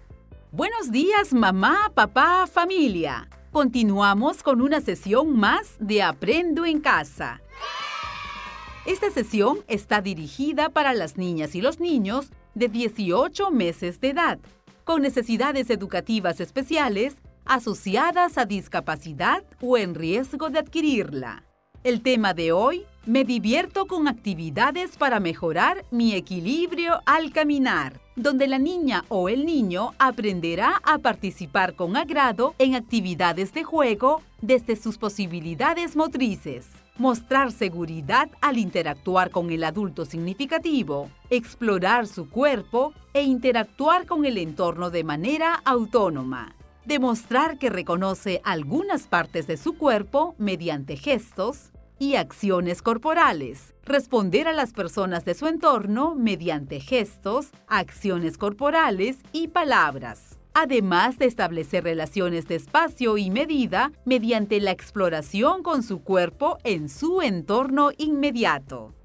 Buenos 0.51 0.91
días 0.91 1.33
mamá, 1.33 1.91
papá, 1.95 2.45
familia. 2.45 3.27
Continuamos 3.51 4.43
con 4.43 4.61
una 4.61 4.79
sesión 4.81 5.35
más 5.35 5.75
de 5.79 6.03
Aprendo 6.03 6.65
en 6.65 6.81
Casa. 6.81 7.41
Esta 8.85 9.09
sesión 9.09 9.57
está 9.67 10.01
dirigida 10.01 10.69
para 10.69 10.93
las 10.93 11.17
niñas 11.17 11.55
y 11.55 11.61
los 11.61 11.79
niños 11.79 12.29
de 12.53 12.67
18 12.67 13.49
meses 13.49 13.99
de 13.99 14.09
edad 14.09 14.39
con 14.87 15.01
necesidades 15.01 15.69
educativas 15.69 16.39
especiales 16.39 17.17
asociadas 17.43 18.37
a 18.37 18.45
discapacidad 18.45 19.43
o 19.61 19.77
en 19.77 19.93
riesgo 19.93 20.49
de 20.49 20.59
adquirirla. 20.59 21.43
El 21.83 22.01
tema 22.01 22.33
de 22.33 22.53
hoy, 22.53 22.85
me 23.05 23.25
divierto 23.25 23.85
con 23.85 24.07
actividades 24.07 24.95
para 24.95 25.19
mejorar 25.19 25.83
mi 25.91 26.13
equilibrio 26.13 27.01
al 27.05 27.33
caminar, 27.33 27.99
donde 28.15 28.47
la 28.47 28.59
niña 28.59 29.03
o 29.09 29.27
el 29.27 29.45
niño 29.45 29.93
aprenderá 29.99 30.81
a 30.83 30.99
participar 30.99 31.75
con 31.75 31.97
agrado 31.97 32.55
en 32.57 32.73
actividades 32.73 33.53
de 33.53 33.65
juego 33.65 34.21
desde 34.41 34.77
sus 34.77 34.97
posibilidades 34.97 35.97
motrices 35.97 36.65
mostrar 36.97 37.51
seguridad 37.51 38.29
al 38.41 38.57
interactuar 38.57 39.29
con 39.31 39.51
el 39.51 39.63
adulto 39.63 40.05
significativo, 40.05 41.09
explorar 41.29 42.07
su 42.07 42.29
cuerpo 42.29 42.93
e 43.13 43.23
interactuar 43.23 44.05
con 44.05 44.25
el 44.25 44.37
entorno 44.37 44.89
de 44.89 45.03
manera 45.03 45.61
autónoma. 45.65 46.55
Demostrar 46.85 47.57
que 47.57 47.69
reconoce 47.69 48.41
algunas 48.43 49.07
partes 49.07 49.47
de 49.47 49.57
su 49.57 49.77
cuerpo 49.77 50.35
mediante 50.37 50.95
gestos 50.95 51.71
y 51.99 52.15
acciones 52.15 52.81
corporales. 52.81 53.73
Responder 53.83 54.47
a 54.47 54.53
las 54.53 54.71
personas 54.71 55.25
de 55.25 55.33
su 55.33 55.47
entorno 55.47 56.15
mediante 56.15 56.79
gestos, 56.79 57.49
acciones 57.67 58.37
corporales 58.37 59.17
y 59.33 59.49
palabras 59.49 60.36
además 60.59 61.19
de 61.19 61.27
establecer 61.27 61.83
relaciones 61.83 62.47
de 62.47 62.55
espacio 62.55 63.19
y 63.19 63.29
medida 63.29 63.91
mediante 64.05 64.59
la 64.59 64.71
exploración 64.71 65.61
con 65.61 65.83
su 65.83 66.01
cuerpo 66.01 66.57
en 66.63 66.89
su 66.89 67.21
entorno 67.21 67.91
inmediato. 67.99 68.95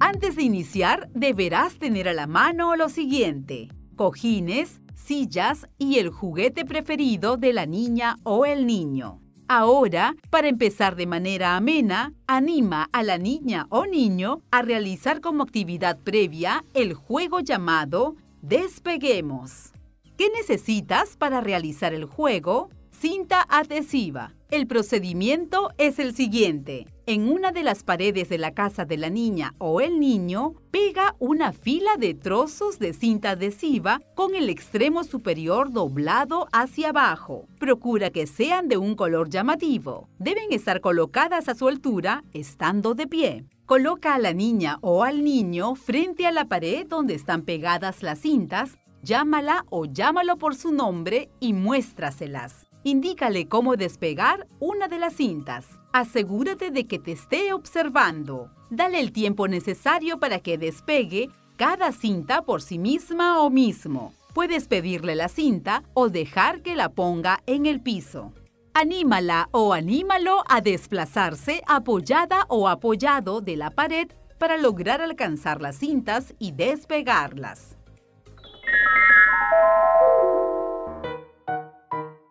Antes 0.00 0.34
de 0.34 0.42
iniciar, 0.42 1.08
deberás 1.14 1.78
tener 1.78 2.08
a 2.08 2.12
la 2.12 2.26
mano 2.26 2.74
lo 2.74 2.88
siguiente. 2.88 3.68
Cojines, 3.94 4.80
sillas 4.96 5.68
y 5.78 6.00
el 6.00 6.10
juguete 6.10 6.64
preferido 6.64 7.36
de 7.36 7.52
la 7.52 7.66
niña 7.66 8.16
o 8.24 8.44
el 8.44 8.66
niño. 8.66 9.20
Ahora, 9.48 10.16
para 10.28 10.48
empezar 10.48 10.96
de 10.96 11.06
manera 11.06 11.54
amena, 11.56 12.12
anima 12.26 12.88
a 12.92 13.04
la 13.04 13.16
niña 13.16 13.66
o 13.68 13.86
niño 13.86 14.42
a 14.50 14.62
realizar 14.62 15.20
como 15.20 15.44
actividad 15.44 15.98
previa 15.98 16.64
el 16.74 16.94
juego 16.94 17.38
llamado 17.38 18.16
Despeguemos. 18.42 19.72
¿Qué 20.16 20.30
necesitas 20.30 21.16
para 21.16 21.40
realizar 21.40 21.94
el 21.94 22.06
juego? 22.06 22.70
Cinta 23.08 23.46
adhesiva. 23.48 24.32
El 24.50 24.66
procedimiento 24.66 25.70
es 25.78 26.00
el 26.00 26.12
siguiente. 26.12 26.88
En 27.06 27.28
una 27.28 27.52
de 27.52 27.62
las 27.62 27.84
paredes 27.84 28.28
de 28.28 28.36
la 28.36 28.52
casa 28.52 28.84
de 28.84 28.96
la 28.96 29.10
niña 29.10 29.54
o 29.58 29.80
el 29.80 30.00
niño, 30.00 30.54
pega 30.72 31.14
una 31.20 31.52
fila 31.52 31.92
de 32.00 32.14
trozos 32.14 32.80
de 32.80 32.92
cinta 32.92 33.30
adhesiva 33.30 34.00
con 34.16 34.34
el 34.34 34.50
extremo 34.50 35.04
superior 35.04 35.70
doblado 35.70 36.48
hacia 36.50 36.88
abajo. 36.88 37.46
Procura 37.60 38.10
que 38.10 38.26
sean 38.26 38.66
de 38.66 38.76
un 38.76 38.96
color 38.96 39.30
llamativo. 39.30 40.08
Deben 40.18 40.50
estar 40.50 40.80
colocadas 40.80 41.48
a 41.48 41.54
su 41.54 41.68
altura, 41.68 42.24
estando 42.32 42.94
de 42.94 43.06
pie. 43.06 43.44
Coloca 43.66 44.16
a 44.16 44.18
la 44.18 44.32
niña 44.32 44.78
o 44.80 45.04
al 45.04 45.22
niño 45.22 45.76
frente 45.76 46.26
a 46.26 46.32
la 46.32 46.46
pared 46.46 46.84
donde 46.88 47.14
están 47.14 47.42
pegadas 47.42 48.02
las 48.02 48.18
cintas, 48.18 48.78
llámala 49.04 49.64
o 49.70 49.84
llámalo 49.84 50.38
por 50.38 50.56
su 50.56 50.72
nombre 50.72 51.30
y 51.38 51.52
muéstraselas. 51.52 52.65
Indícale 52.86 53.48
cómo 53.48 53.74
despegar 53.74 54.46
una 54.60 54.86
de 54.86 55.00
las 55.00 55.14
cintas. 55.14 55.66
Asegúrate 55.92 56.70
de 56.70 56.86
que 56.86 57.00
te 57.00 57.10
esté 57.10 57.52
observando. 57.52 58.52
Dale 58.70 59.00
el 59.00 59.10
tiempo 59.10 59.48
necesario 59.48 60.20
para 60.20 60.38
que 60.38 60.56
despegue 60.56 61.28
cada 61.56 61.90
cinta 61.90 62.42
por 62.42 62.62
sí 62.62 62.78
misma 62.78 63.42
o 63.42 63.50
mismo. 63.50 64.14
Puedes 64.34 64.68
pedirle 64.68 65.16
la 65.16 65.26
cinta 65.26 65.82
o 65.94 66.10
dejar 66.10 66.62
que 66.62 66.76
la 66.76 66.90
ponga 66.90 67.42
en 67.46 67.66
el 67.66 67.80
piso. 67.80 68.32
Anímala 68.72 69.48
o 69.50 69.72
anímalo 69.72 70.44
a 70.48 70.60
desplazarse 70.60 71.62
apoyada 71.66 72.46
o 72.48 72.68
apoyado 72.68 73.40
de 73.40 73.56
la 73.56 73.70
pared 73.70 74.12
para 74.38 74.58
lograr 74.58 75.00
alcanzar 75.00 75.60
las 75.60 75.74
cintas 75.74 76.36
y 76.38 76.52
despegarlas. 76.52 77.76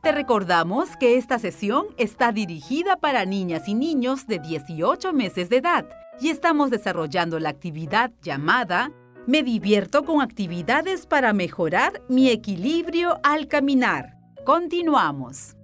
Te 0.05 0.11
recordamos 0.11 0.95
que 0.97 1.17
esta 1.17 1.39
sesión 1.39 1.87
está 1.97 2.31
dirigida 2.31 2.95
para 2.95 3.25
niñas 3.25 3.67
y 3.67 3.73
niños 3.73 4.27
de 4.27 4.37
18 4.37 5.13
meses 5.13 5.49
de 5.49 5.57
edad 5.57 5.87
y 6.21 6.29
estamos 6.29 6.69
desarrollando 6.69 7.39
la 7.39 7.49
actividad 7.49 8.11
llamada 8.21 8.91
Me 9.25 9.41
divierto 9.41 10.05
con 10.05 10.21
actividades 10.21 11.07
para 11.07 11.33
mejorar 11.33 12.03
mi 12.07 12.29
equilibrio 12.29 13.19
al 13.23 13.47
caminar. 13.47 14.15
Continuamos. 14.45 15.55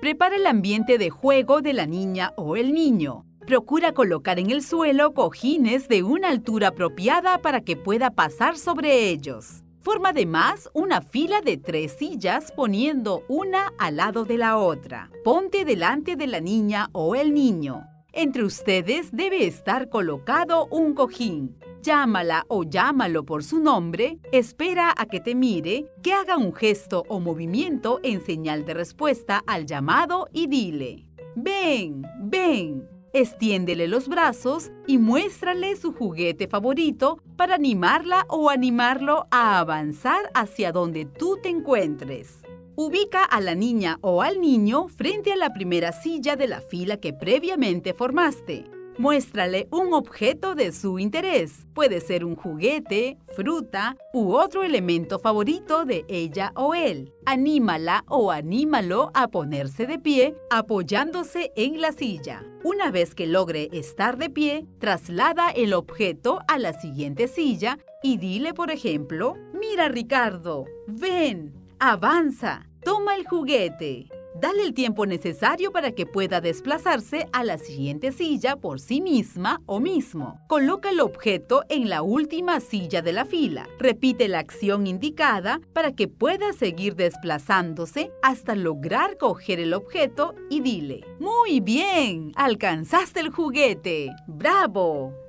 Prepara 0.00 0.34
el 0.34 0.48
ambiente 0.48 0.98
de 0.98 1.10
juego 1.10 1.60
de 1.60 1.72
la 1.72 1.86
niña 1.86 2.32
o 2.36 2.56
el 2.56 2.74
niño. 2.74 3.24
Procura 3.46 3.92
colocar 3.92 4.40
en 4.40 4.50
el 4.50 4.64
suelo 4.64 5.14
cojines 5.14 5.86
de 5.86 6.02
una 6.02 6.30
altura 6.30 6.68
apropiada 6.70 7.38
para 7.38 7.60
que 7.60 7.76
pueda 7.76 8.10
pasar 8.10 8.58
sobre 8.58 9.10
ellos. 9.10 9.62
Forma 9.86 10.08
además 10.08 10.68
una 10.72 11.00
fila 11.00 11.40
de 11.42 11.58
tres 11.58 11.92
sillas 11.92 12.50
poniendo 12.50 13.22
una 13.28 13.72
al 13.78 13.98
lado 13.98 14.24
de 14.24 14.36
la 14.36 14.58
otra. 14.58 15.12
Ponte 15.22 15.64
delante 15.64 16.16
de 16.16 16.26
la 16.26 16.40
niña 16.40 16.88
o 16.90 17.14
el 17.14 17.32
niño. 17.32 17.86
Entre 18.12 18.42
ustedes 18.42 19.12
debe 19.12 19.46
estar 19.46 19.88
colocado 19.88 20.66
un 20.72 20.92
cojín. 20.94 21.56
Llámala 21.82 22.46
o 22.48 22.64
llámalo 22.64 23.24
por 23.24 23.44
su 23.44 23.60
nombre, 23.60 24.18
espera 24.32 24.92
a 24.96 25.06
que 25.06 25.20
te 25.20 25.36
mire, 25.36 25.86
que 26.02 26.12
haga 26.12 26.36
un 26.36 26.52
gesto 26.52 27.04
o 27.08 27.20
movimiento 27.20 28.00
en 28.02 28.26
señal 28.26 28.64
de 28.64 28.74
respuesta 28.74 29.44
al 29.46 29.66
llamado 29.66 30.26
y 30.32 30.48
dile, 30.48 31.06
ven, 31.36 32.02
ven. 32.22 32.95
Extiéndele 33.18 33.88
los 33.88 34.08
brazos 34.08 34.70
y 34.86 34.98
muéstrale 34.98 35.74
su 35.76 35.94
juguete 35.94 36.48
favorito 36.48 37.18
para 37.38 37.54
animarla 37.54 38.26
o 38.28 38.50
animarlo 38.50 39.26
a 39.30 39.58
avanzar 39.58 40.30
hacia 40.34 40.70
donde 40.70 41.06
tú 41.06 41.38
te 41.42 41.48
encuentres. 41.48 42.42
Ubica 42.74 43.24
a 43.24 43.40
la 43.40 43.54
niña 43.54 43.96
o 44.02 44.20
al 44.20 44.42
niño 44.42 44.88
frente 44.88 45.32
a 45.32 45.36
la 45.36 45.54
primera 45.54 45.92
silla 45.92 46.36
de 46.36 46.46
la 46.46 46.60
fila 46.60 46.98
que 46.98 47.14
previamente 47.14 47.94
formaste. 47.94 48.75
Muéstrale 48.98 49.68
un 49.70 49.92
objeto 49.92 50.54
de 50.54 50.72
su 50.72 50.98
interés. 50.98 51.66
Puede 51.74 52.00
ser 52.00 52.24
un 52.24 52.34
juguete, 52.34 53.18
fruta 53.34 53.94
u 54.14 54.32
otro 54.32 54.62
elemento 54.62 55.18
favorito 55.18 55.84
de 55.84 56.06
ella 56.08 56.52
o 56.54 56.74
él. 56.74 57.12
Anímala 57.26 58.04
o 58.08 58.30
anímalo 58.30 59.10
a 59.12 59.28
ponerse 59.28 59.86
de 59.86 59.98
pie 59.98 60.34
apoyándose 60.48 61.52
en 61.56 61.82
la 61.82 61.92
silla. 61.92 62.42
Una 62.64 62.90
vez 62.90 63.14
que 63.14 63.26
logre 63.26 63.68
estar 63.72 64.16
de 64.16 64.30
pie, 64.30 64.66
traslada 64.78 65.50
el 65.50 65.74
objeto 65.74 66.40
a 66.48 66.58
la 66.58 66.72
siguiente 66.72 67.28
silla 67.28 67.78
y 68.02 68.16
dile, 68.16 68.54
por 68.54 68.70
ejemplo, 68.70 69.34
mira 69.52 69.88
Ricardo, 69.88 70.64
ven, 70.86 71.52
avanza, 71.78 72.66
toma 72.82 73.14
el 73.16 73.26
juguete. 73.26 74.08
Dale 74.40 74.64
el 74.64 74.74
tiempo 74.74 75.06
necesario 75.06 75.72
para 75.72 75.92
que 75.92 76.04
pueda 76.04 76.42
desplazarse 76.42 77.26
a 77.32 77.42
la 77.42 77.56
siguiente 77.56 78.12
silla 78.12 78.56
por 78.56 78.80
sí 78.80 79.00
misma 79.00 79.62
o 79.64 79.80
mismo. 79.80 80.40
Coloca 80.46 80.90
el 80.90 81.00
objeto 81.00 81.64
en 81.70 81.88
la 81.88 82.02
última 82.02 82.60
silla 82.60 83.00
de 83.00 83.12
la 83.14 83.24
fila. 83.24 83.66
Repite 83.78 84.28
la 84.28 84.40
acción 84.40 84.86
indicada 84.86 85.60
para 85.72 85.92
que 85.92 86.06
pueda 86.06 86.52
seguir 86.52 86.96
desplazándose 86.96 88.10
hasta 88.22 88.54
lograr 88.54 89.16
coger 89.16 89.58
el 89.58 89.72
objeto 89.72 90.34
y 90.50 90.60
dile, 90.60 91.00
¡Muy 91.18 91.60
bien! 91.60 92.32
¡Alcanzaste 92.36 93.20
el 93.20 93.30
juguete! 93.30 94.10
¡Bravo! 94.26 95.25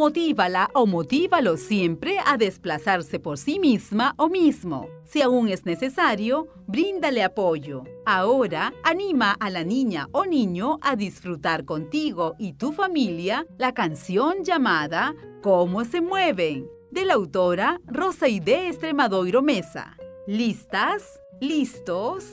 Motívala 0.00 0.70
o 0.72 0.86
motívalo 0.86 1.58
siempre 1.58 2.16
a 2.24 2.38
desplazarse 2.38 3.18
por 3.18 3.36
sí 3.36 3.58
misma 3.58 4.14
o 4.16 4.30
mismo. 4.30 4.88
Si 5.04 5.20
aún 5.20 5.50
es 5.50 5.66
necesario, 5.66 6.48
bríndale 6.66 7.22
apoyo. 7.22 7.84
Ahora, 8.06 8.72
anima 8.82 9.36
a 9.38 9.50
la 9.50 9.62
niña 9.62 10.08
o 10.12 10.24
niño 10.24 10.78
a 10.80 10.96
disfrutar 10.96 11.66
contigo 11.66 12.34
y 12.38 12.54
tu 12.54 12.72
familia 12.72 13.46
la 13.58 13.74
canción 13.74 14.42
llamada 14.42 15.14
¿Cómo 15.42 15.84
se 15.84 16.00
mueven? 16.00 16.66
de 16.90 17.04
la 17.04 17.12
autora 17.12 17.78
Rosaide 17.84 18.68
Extremadoiro 18.68 19.42
Mesa. 19.42 19.98
¿Listas? 20.26 21.20
¿Listos? 21.42 22.24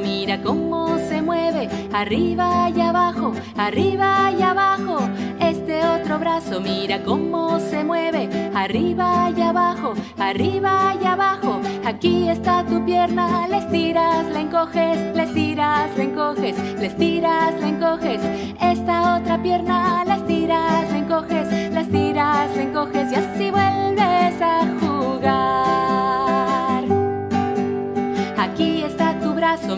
Mira 0.00 0.40
cómo 0.40 0.98
se 0.98 1.20
mueve, 1.20 1.68
arriba 1.92 2.70
y 2.70 2.80
abajo, 2.80 3.32
arriba 3.56 4.30
y 4.38 4.40
abajo. 4.40 4.98
Este 5.40 5.84
otro 5.84 6.18
brazo, 6.20 6.60
mira 6.60 7.02
cómo 7.02 7.58
se 7.58 7.82
mueve, 7.82 8.28
arriba 8.54 9.30
y 9.36 9.40
abajo, 9.40 9.94
arriba 10.16 10.94
y 11.02 11.04
abajo. 11.04 11.60
Aquí 11.84 12.28
está 12.28 12.64
tu 12.64 12.84
pierna, 12.84 13.48
le 13.48 13.58
estiras, 13.58 14.26
la 14.26 14.40
encoges, 14.40 15.16
le 15.16 15.22
estiras, 15.24 15.96
la 15.96 16.04
encoges, 16.04 16.56
le 16.78 16.86
estiras, 16.86 17.60
la 17.60 17.68
encoges. 17.68 18.20
Esta 18.60 19.16
otra 19.16 19.42
pierna, 19.42 20.04
la 20.04 20.16
estiras, 20.16 20.90
la 20.90 20.98
encoges, 20.98 21.72
la 21.72 21.80
estiras, 21.80 22.56
la 22.56 22.62
encoges 22.62 23.12
y 23.12 23.14
así 23.16 23.50
vuelves 23.50 24.40
a 24.40 24.66
jugar. 24.80 26.23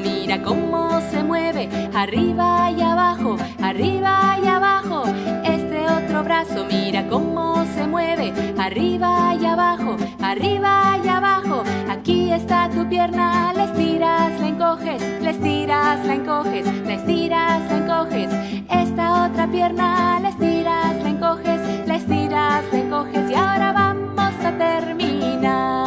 Mira 0.02 0.42
cómo 0.42 1.00
se 1.10 1.22
mueve, 1.22 1.68
arriba 1.94 2.70
y 2.70 2.80
abajo, 2.80 3.36
arriba 3.62 4.38
y 4.42 4.46
abajo. 4.46 5.02
Este 5.44 5.84
otro 5.84 6.24
brazo, 6.24 6.64
mira 6.64 7.06
cómo 7.08 7.64
se 7.74 7.86
mueve, 7.86 8.32
arriba 8.58 9.34
y 9.38 9.44
abajo, 9.44 9.96
arriba 10.22 10.98
y 11.04 11.08
abajo. 11.08 11.62
Aquí 11.90 12.32
está 12.32 12.70
tu 12.70 12.88
pierna, 12.88 13.52
la 13.52 13.64
estiras, 13.64 14.40
la 14.40 14.48
encoges, 14.48 15.02
la 15.22 15.30
estiras, 15.30 16.06
la 16.06 16.14
encoges, 16.14 16.66
la 16.86 16.94
estiras, 16.94 17.70
la 17.70 17.76
encoges. 17.76 18.30
Esta 18.70 19.26
otra 19.26 19.46
pierna, 19.46 20.20
la 20.20 20.30
estiras, 20.30 21.02
la 21.02 21.08
encoges, 21.08 21.86
la 21.86 21.96
estiras, 21.96 22.64
la 22.72 22.78
encoges. 22.78 23.30
Y 23.30 23.34
ahora 23.34 23.72
vamos 23.72 24.34
a 24.44 24.52
terminar. 24.52 25.85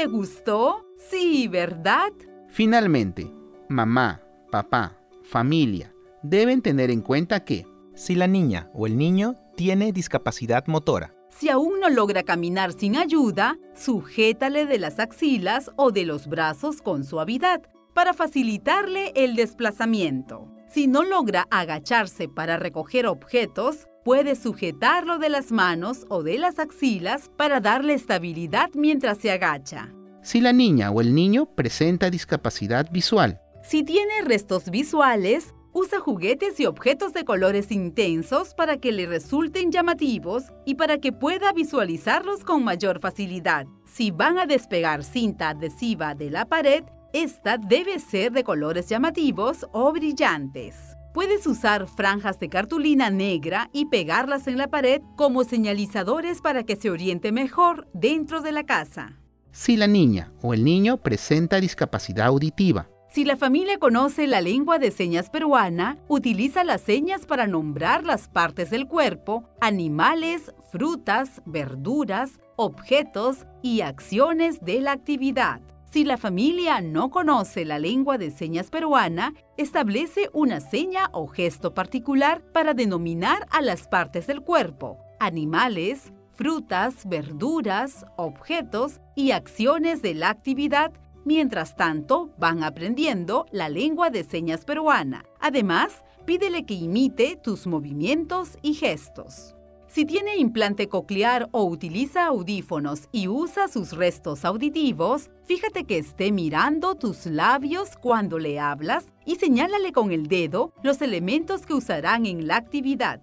¿Te 0.00 0.06
gustó? 0.06 0.86
Sí, 0.96 1.46
¿verdad? 1.46 2.10
Finalmente, 2.48 3.30
mamá, 3.68 4.22
papá, 4.50 4.96
familia 5.22 5.94
deben 6.22 6.62
tener 6.62 6.90
en 6.90 7.02
cuenta 7.02 7.44
que 7.44 7.66
si 7.94 8.14
la 8.14 8.26
niña 8.26 8.70
o 8.72 8.86
el 8.86 8.96
niño 8.96 9.34
tiene 9.56 9.92
discapacidad 9.92 10.66
motora, 10.68 11.14
si 11.28 11.50
aún 11.50 11.80
no 11.80 11.90
logra 11.90 12.22
caminar 12.22 12.72
sin 12.72 12.96
ayuda, 12.96 13.58
sujétale 13.74 14.64
de 14.64 14.78
las 14.78 14.98
axilas 15.00 15.70
o 15.76 15.90
de 15.90 16.06
los 16.06 16.28
brazos 16.28 16.80
con 16.80 17.04
suavidad 17.04 17.60
para 17.92 18.14
facilitarle 18.14 19.12
el 19.14 19.36
desplazamiento. 19.36 20.48
Si 20.66 20.86
no 20.86 21.04
logra 21.04 21.46
agacharse 21.50 22.26
para 22.26 22.56
recoger 22.56 23.06
objetos, 23.06 23.86
puede 24.04 24.34
sujetarlo 24.34 25.18
de 25.18 25.28
las 25.28 25.52
manos 25.52 26.06
o 26.08 26.22
de 26.22 26.38
las 26.38 26.58
axilas 26.58 27.30
para 27.36 27.60
darle 27.60 27.94
estabilidad 27.94 28.70
mientras 28.74 29.18
se 29.18 29.30
agacha. 29.30 29.92
Si 30.22 30.40
la 30.40 30.52
niña 30.52 30.90
o 30.90 31.00
el 31.00 31.14
niño 31.14 31.46
presenta 31.54 32.10
discapacidad 32.10 32.90
visual. 32.90 33.40
Si 33.62 33.82
tiene 33.82 34.22
restos 34.22 34.70
visuales, 34.70 35.54
usa 35.72 36.00
juguetes 36.00 36.58
y 36.60 36.66
objetos 36.66 37.12
de 37.12 37.24
colores 37.24 37.70
intensos 37.70 38.54
para 38.54 38.78
que 38.78 38.92
le 38.92 39.06
resulten 39.06 39.70
llamativos 39.70 40.44
y 40.66 40.74
para 40.74 40.98
que 40.98 41.12
pueda 41.12 41.52
visualizarlos 41.52 42.44
con 42.44 42.64
mayor 42.64 43.00
facilidad. 43.00 43.66
Si 43.86 44.10
van 44.10 44.38
a 44.38 44.46
despegar 44.46 45.04
cinta 45.04 45.50
adhesiva 45.50 46.14
de 46.14 46.30
la 46.30 46.46
pared, 46.46 46.84
esta 47.12 47.58
debe 47.58 47.98
ser 47.98 48.32
de 48.32 48.44
colores 48.44 48.88
llamativos 48.88 49.66
o 49.72 49.92
brillantes. 49.92 50.76
Puedes 51.12 51.44
usar 51.48 51.88
franjas 51.88 52.38
de 52.38 52.48
cartulina 52.48 53.10
negra 53.10 53.68
y 53.72 53.86
pegarlas 53.86 54.46
en 54.46 54.56
la 54.56 54.68
pared 54.68 55.02
como 55.16 55.42
señalizadores 55.42 56.40
para 56.40 56.62
que 56.62 56.76
se 56.76 56.88
oriente 56.88 57.32
mejor 57.32 57.88
dentro 57.92 58.40
de 58.40 58.52
la 58.52 58.64
casa. 58.64 59.18
Si 59.50 59.76
la 59.76 59.88
niña 59.88 60.32
o 60.40 60.54
el 60.54 60.64
niño 60.64 60.98
presenta 60.98 61.60
discapacidad 61.60 62.26
auditiva. 62.26 62.88
Si 63.08 63.24
la 63.24 63.36
familia 63.36 63.80
conoce 63.80 64.28
la 64.28 64.40
lengua 64.40 64.78
de 64.78 64.92
señas 64.92 65.30
peruana, 65.30 65.98
utiliza 66.06 66.62
las 66.62 66.80
señas 66.82 67.26
para 67.26 67.48
nombrar 67.48 68.04
las 68.04 68.28
partes 68.28 68.70
del 68.70 68.86
cuerpo, 68.86 69.48
animales, 69.60 70.54
frutas, 70.70 71.42
verduras, 71.44 72.38
objetos 72.54 73.46
y 73.62 73.80
acciones 73.80 74.60
de 74.64 74.80
la 74.80 74.92
actividad. 74.92 75.60
Si 75.90 76.04
la 76.04 76.16
familia 76.16 76.80
no 76.80 77.10
conoce 77.10 77.64
la 77.64 77.80
lengua 77.80 78.16
de 78.16 78.30
señas 78.30 78.70
peruana, 78.70 79.34
establece 79.56 80.30
una 80.32 80.60
seña 80.60 81.10
o 81.12 81.26
gesto 81.26 81.74
particular 81.74 82.42
para 82.52 82.74
denominar 82.74 83.48
a 83.50 83.60
las 83.60 83.88
partes 83.88 84.28
del 84.28 84.40
cuerpo, 84.40 84.98
animales, 85.18 86.12
frutas, 86.32 87.08
verduras, 87.08 88.06
objetos 88.16 89.00
y 89.16 89.32
acciones 89.32 90.00
de 90.00 90.14
la 90.14 90.30
actividad. 90.30 90.92
Mientras 91.24 91.74
tanto, 91.74 92.30
van 92.38 92.62
aprendiendo 92.62 93.46
la 93.50 93.68
lengua 93.68 94.10
de 94.10 94.22
señas 94.22 94.64
peruana. 94.64 95.24
Además, 95.40 96.04
pídele 96.24 96.66
que 96.66 96.74
imite 96.74 97.34
tus 97.34 97.66
movimientos 97.66 98.58
y 98.62 98.74
gestos. 98.74 99.56
Si 99.90 100.04
tiene 100.04 100.36
implante 100.36 100.88
coclear 100.88 101.48
o 101.50 101.64
utiliza 101.64 102.26
audífonos 102.26 103.08
y 103.10 103.26
usa 103.26 103.66
sus 103.66 103.90
restos 103.90 104.44
auditivos, 104.44 105.30
fíjate 105.46 105.82
que 105.82 105.98
esté 105.98 106.30
mirando 106.30 106.94
tus 106.94 107.26
labios 107.26 107.96
cuando 108.00 108.38
le 108.38 108.60
hablas 108.60 109.06
y 109.26 109.34
señálale 109.34 109.90
con 109.90 110.12
el 110.12 110.28
dedo 110.28 110.72
los 110.84 111.02
elementos 111.02 111.66
que 111.66 111.74
usarán 111.74 112.24
en 112.24 112.46
la 112.46 112.56
actividad. 112.56 113.20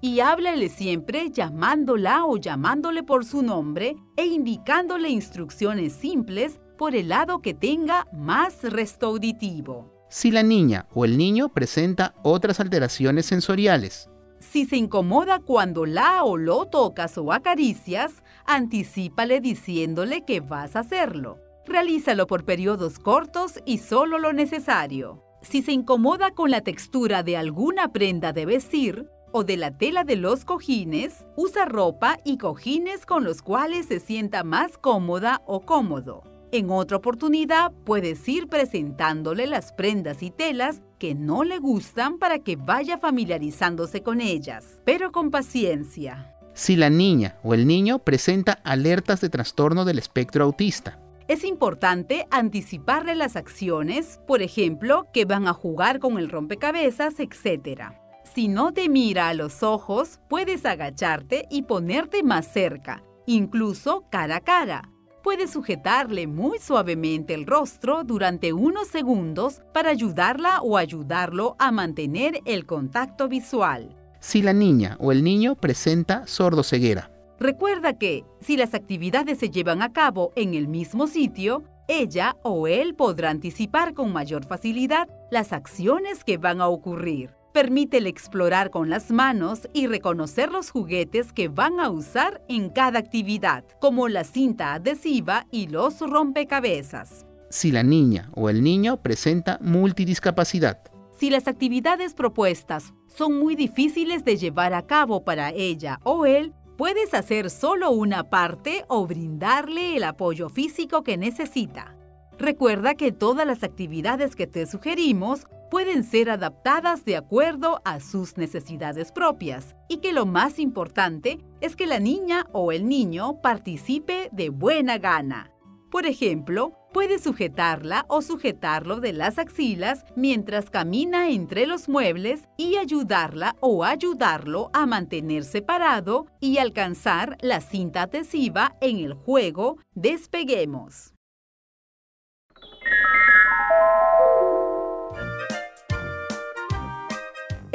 Y 0.00 0.20
háblale 0.20 0.70
siempre 0.70 1.30
llamándola 1.30 2.24
o 2.24 2.38
llamándole 2.38 3.02
por 3.02 3.26
su 3.26 3.42
nombre 3.42 3.94
e 4.16 4.24
indicándole 4.24 5.10
instrucciones 5.10 5.92
simples 5.92 6.58
por 6.78 6.94
el 6.94 7.10
lado 7.10 7.42
que 7.42 7.52
tenga 7.52 8.06
más 8.14 8.62
resto 8.62 9.08
auditivo. 9.08 9.92
Si 10.08 10.30
la 10.30 10.42
niña 10.42 10.86
o 10.94 11.04
el 11.04 11.18
niño 11.18 11.50
presenta 11.50 12.14
otras 12.22 12.60
alteraciones 12.60 13.26
sensoriales, 13.26 14.08
si 14.50 14.64
se 14.64 14.76
incomoda 14.76 15.40
cuando 15.40 15.84
la 15.84 16.24
o 16.24 16.38
lo 16.38 16.66
tocas 16.66 17.18
o 17.18 17.32
acaricias, 17.32 18.22
anticípale 18.46 19.40
diciéndole 19.40 20.24
que 20.24 20.40
vas 20.40 20.74
a 20.74 20.80
hacerlo. 20.80 21.38
Realízalo 21.66 22.26
por 22.26 22.44
periodos 22.44 22.98
cortos 22.98 23.60
y 23.66 23.78
solo 23.78 24.18
lo 24.18 24.32
necesario. 24.32 25.22
Si 25.42 25.60
se 25.60 25.72
incomoda 25.72 26.30
con 26.30 26.50
la 26.50 26.62
textura 26.62 27.22
de 27.22 27.36
alguna 27.36 27.92
prenda 27.92 28.32
de 28.32 28.46
vestir 28.46 29.10
o 29.32 29.44
de 29.44 29.58
la 29.58 29.76
tela 29.76 30.04
de 30.04 30.16
los 30.16 30.46
cojines, 30.46 31.26
usa 31.36 31.66
ropa 31.66 32.16
y 32.24 32.38
cojines 32.38 33.04
con 33.04 33.24
los 33.24 33.42
cuales 33.42 33.86
se 33.86 34.00
sienta 34.00 34.44
más 34.44 34.78
cómoda 34.78 35.42
o 35.46 35.60
cómodo. 35.60 36.22
En 36.50 36.70
otra 36.70 36.96
oportunidad 36.96 37.72
puedes 37.84 38.26
ir 38.26 38.48
presentándole 38.48 39.46
las 39.46 39.74
prendas 39.74 40.22
y 40.22 40.30
telas 40.30 40.80
que 40.98 41.14
no 41.14 41.44
le 41.44 41.58
gustan 41.58 42.18
para 42.18 42.38
que 42.38 42.56
vaya 42.56 42.96
familiarizándose 42.96 44.02
con 44.02 44.22
ellas, 44.22 44.80
pero 44.86 45.12
con 45.12 45.30
paciencia. 45.30 46.34
Si 46.54 46.74
la 46.74 46.88
niña 46.88 47.36
o 47.42 47.52
el 47.52 47.66
niño 47.66 47.98
presenta 47.98 48.60
alertas 48.64 49.20
de 49.20 49.28
trastorno 49.28 49.84
del 49.84 49.98
espectro 49.98 50.42
autista. 50.42 50.98
Es 51.28 51.44
importante 51.44 52.26
anticiparle 52.30 53.14
las 53.14 53.36
acciones, 53.36 54.18
por 54.26 54.40
ejemplo, 54.40 55.06
que 55.12 55.26
van 55.26 55.46
a 55.46 55.52
jugar 55.52 55.98
con 55.98 56.16
el 56.16 56.30
rompecabezas, 56.30 57.20
etc. 57.20 57.92
Si 58.24 58.48
no 58.48 58.72
te 58.72 58.88
mira 58.88 59.28
a 59.28 59.34
los 59.34 59.62
ojos, 59.62 60.18
puedes 60.30 60.64
agacharte 60.64 61.44
y 61.50 61.62
ponerte 61.62 62.22
más 62.22 62.50
cerca, 62.50 63.04
incluso 63.26 64.06
cara 64.10 64.36
a 64.36 64.40
cara 64.40 64.90
puede 65.28 65.46
sujetarle 65.46 66.26
muy 66.26 66.58
suavemente 66.58 67.34
el 67.34 67.44
rostro 67.44 68.02
durante 68.02 68.54
unos 68.54 68.88
segundos 68.88 69.60
para 69.74 69.90
ayudarla 69.90 70.62
o 70.62 70.78
ayudarlo 70.78 71.54
a 71.58 71.70
mantener 71.70 72.40
el 72.46 72.64
contacto 72.64 73.28
visual. 73.28 73.94
Si 74.20 74.40
la 74.40 74.54
niña 74.54 74.96
o 74.98 75.12
el 75.12 75.22
niño 75.22 75.54
presenta 75.54 76.26
sordoceguera. 76.26 77.10
Recuerda 77.38 77.98
que, 77.98 78.24
si 78.40 78.56
las 78.56 78.72
actividades 78.72 79.38
se 79.38 79.50
llevan 79.50 79.82
a 79.82 79.92
cabo 79.92 80.32
en 80.34 80.54
el 80.54 80.66
mismo 80.66 81.06
sitio, 81.06 81.62
ella 81.88 82.38
o 82.42 82.66
él 82.66 82.94
podrá 82.94 83.28
anticipar 83.28 83.92
con 83.92 84.14
mayor 84.14 84.46
facilidad 84.46 85.10
las 85.30 85.52
acciones 85.52 86.24
que 86.24 86.38
van 86.38 86.62
a 86.62 86.68
ocurrir. 86.68 87.37
Permítele 87.58 88.08
explorar 88.08 88.70
con 88.70 88.88
las 88.88 89.10
manos 89.10 89.68
y 89.72 89.88
reconocer 89.88 90.52
los 90.52 90.70
juguetes 90.70 91.32
que 91.32 91.48
van 91.48 91.80
a 91.80 91.90
usar 91.90 92.40
en 92.48 92.70
cada 92.70 93.00
actividad, 93.00 93.64
como 93.80 94.06
la 94.06 94.22
cinta 94.22 94.74
adhesiva 94.74 95.44
y 95.50 95.66
los 95.66 95.98
rompecabezas. 95.98 97.26
Si 97.50 97.72
la 97.72 97.82
niña 97.82 98.30
o 98.36 98.48
el 98.48 98.62
niño 98.62 99.02
presenta 99.02 99.58
multidiscapacidad. 99.60 100.78
Si 101.18 101.30
las 101.30 101.48
actividades 101.48 102.14
propuestas 102.14 102.94
son 103.08 103.40
muy 103.40 103.56
difíciles 103.56 104.24
de 104.24 104.36
llevar 104.36 104.72
a 104.72 104.86
cabo 104.86 105.24
para 105.24 105.50
ella 105.50 105.98
o 106.04 106.26
él, 106.26 106.54
puedes 106.76 107.12
hacer 107.12 107.50
solo 107.50 107.90
una 107.90 108.30
parte 108.30 108.84
o 108.86 109.04
brindarle 109.04 109.96
el 109.96 110.04
apoyo 110.04 110.48
físico 110.48 111.02
que 111.02 111.16
necesita. 111.16 111.97
Recuerda 112.38 112.94
que 112.94 113.10
todas 113.10 113.46
las 113.46 113.64
actividades 113.64 114.36
que 114.36 114.46
te 114.46 114.64
sugerimos 114.66 115.48
pueden 115.70 116.04
ser 116.04 116.30
adaptadas 116.30 117.04
de 117.04 117.16
acuerdo 117.16 117.80
a 117.84 117.98
sus 117.98 118.36
necesidades 118.36 119.10
propias 119.10 119.74
y 119.88 119.98
que 119.98 120.12
lo 120.12 120.24
más 120.24 120.60
importante 120.60 121.40
es 121.60 121.74
que 121.74 121.86
la 121.86 121.98
niña 121.98 122.46
o 122.52 122.70
el 122.70 122.88
niño 122.88 123.40
participe 123.42 124.28
de 124.32 124.50
buena 124.50 124.98
gana. 124.98 125.50
Por 125.90 126.06
ejemplo, 126.06 126.74
puede 126.92 127.18
sujetarla 127.18 128.06
o 128.08 128.22
sujetarlo 128.22 129.00
de 129.00 129.14
las 129.14 129.38
axilas 129.38 130.04
mientras 130.14 130.70
camina 130.70 131.30
entre 131.30 131.66
los 131.66 131.88
muebles 131.88 132.48
y 132.56 132.76
ayudarla 132.76 133.56
o 133.60 133.84
ayudarlo 133.84 134.70
a 134.72 134.86
mantenerse 134.86 135.60
parado 135.60 136.26
y 136.40 136.58
alcanzar 136.58 137.36
la 137.40 137.60
cinta 137.60 138.02
adhesiva 138.02 138.76
en 138.80 138.98
el 138.98 139.14
juego 139.14 139.78
Despeguemos. 139.94 141.17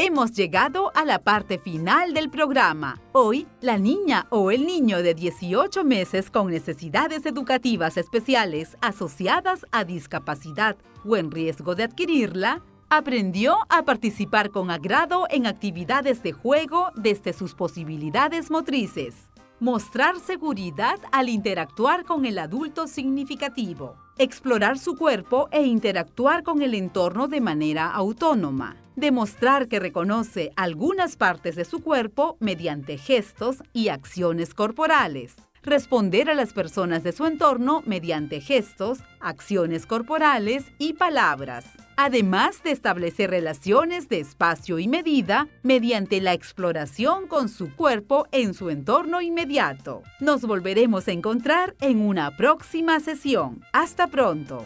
Hemos 0.06 0.34
llegado 0.34 0.92
a 0.96 1.06
la 1.06 1.20
parte 1.20 1.58
final 1.58 2.14
del 2.14 2.30
programa. 2.30 3.00
Hoy, 3.14 3.48
la 3.62 3.78
niña 3.78 4.28
o 4.32 4.52
el 4.52 4.66
niño 4.66 5.02
de 5.02 5.14
18 5.14 5.84
meses 5.84 6.30
con 6.30 6.52
necesidades 6.52 7.26
educativas 7.26 7.96
especiales 7.98 8.76
asociadas 8.82 9.66
a 9.72 9.86
discapacidad 9.86 10.76
o 11.06 11.16
en 11.16 11.32
riesgo 11.32 11.74
de 11.76 11.84
adquirirla, 11.84 12.62
aprendió 12.90 13.56
a 13.70 13.86
participar 13.86 14.52
con 14.52 14.72
agrado 14.72 15.26
en 15.30 15.48
actividades 15.48 16.22
de 16.22 16.32
juego 16.32 16.92
desde 16.96 17.32
sus 17.32 17.56
posibilidades 17.56 18.52
motrices. 18.52 19.32
Mostrar 19.60 20.20
seguridad 20.20 21.00
al 21.12 21.30
interactuar 21.30 22.04
con 22.04 22.26
el 22.26 22.40
adulto 22.40 22.88
significativo. 22.88 24.03
Explorar 24.18 24.78
su 24.78 24.96
cuerpo 24.96 25.50
e 25.52 25.64
interactuar 25.64 26.44
con 26.44 26.62
el 26.62 26.76
entorno 26.76 27.28
de 27.28 27.42
manera 27.42 27.92
autónoma 27.92 28.78
demostrar 28.96 29.68
que 29.68 29.80
reconoce 29.80 30.52
algunas 30.56 31.16
partes 31.16 31.56
de 31.56 31.66
su 31.66 31.82
cuerpo 31.82 32.38
mediante 32.40 32.98
gestos 32.98 33.64
y 33.74 33.88
acciones 33.88 34.54
corporales, 34.54 35.36
responder 35.64 36.30
a 36.30 36.34
las 36.34 36.54
personas 36.54 37.04
de 37.04 37.12
su 37.12 37.26
entorno 37.26 37.82
mediante 37.86 38.42
gestos, 38.42 39.00
acciones 39.20 39.86
corporales 39.86 40.66
y 40.78 40.94
palabras, 40.94 41.66
además 41.96 42.64
de 42.64 42.72
establecer 42.72 43.30
relaciones 43.30 44.10
de 44.10 44.20
espacio 44.20 44.80
y 44.80 44.88
medida 44.88 45.48
mediante 45.64 46.22
la 46.22 46.34
exploración 46.34 47.28
con 47.28 47.50
su 47.50 47.76
cuerpo 47.76 48.28
en 48.32 48.54
su 48.54 48.70
entorno 48.70 49.22
inmediato. 49.22 50.04
Nos 50.20 50.42
volveremos 50.42 51.08
a 51.08 51.12
encontrar 51.12 51.76
en 51.82 52.00
una 52.00 52.36
próxima 52.38 53.00
sesión. 53.00 53.62
Hasta 53.72 54.08
pronto. 54.08 54.66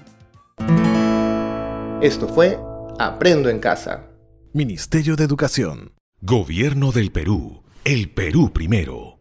Esto 2.02 2.28
fue 2.28 2.60
Aprendo 3.00 3.50
en 3.50 3.60
casa 3.60 4.08
Ministerio 4.54 5.16
de 5.16 5.24
Educación. 5.24 5.94
Gobierno 6.20 6.92
del 6.92 7.12
Perú. 7.12 7.64
El 7.84 8.10
Perú 8.10 8.52
primero. 8.52 9.17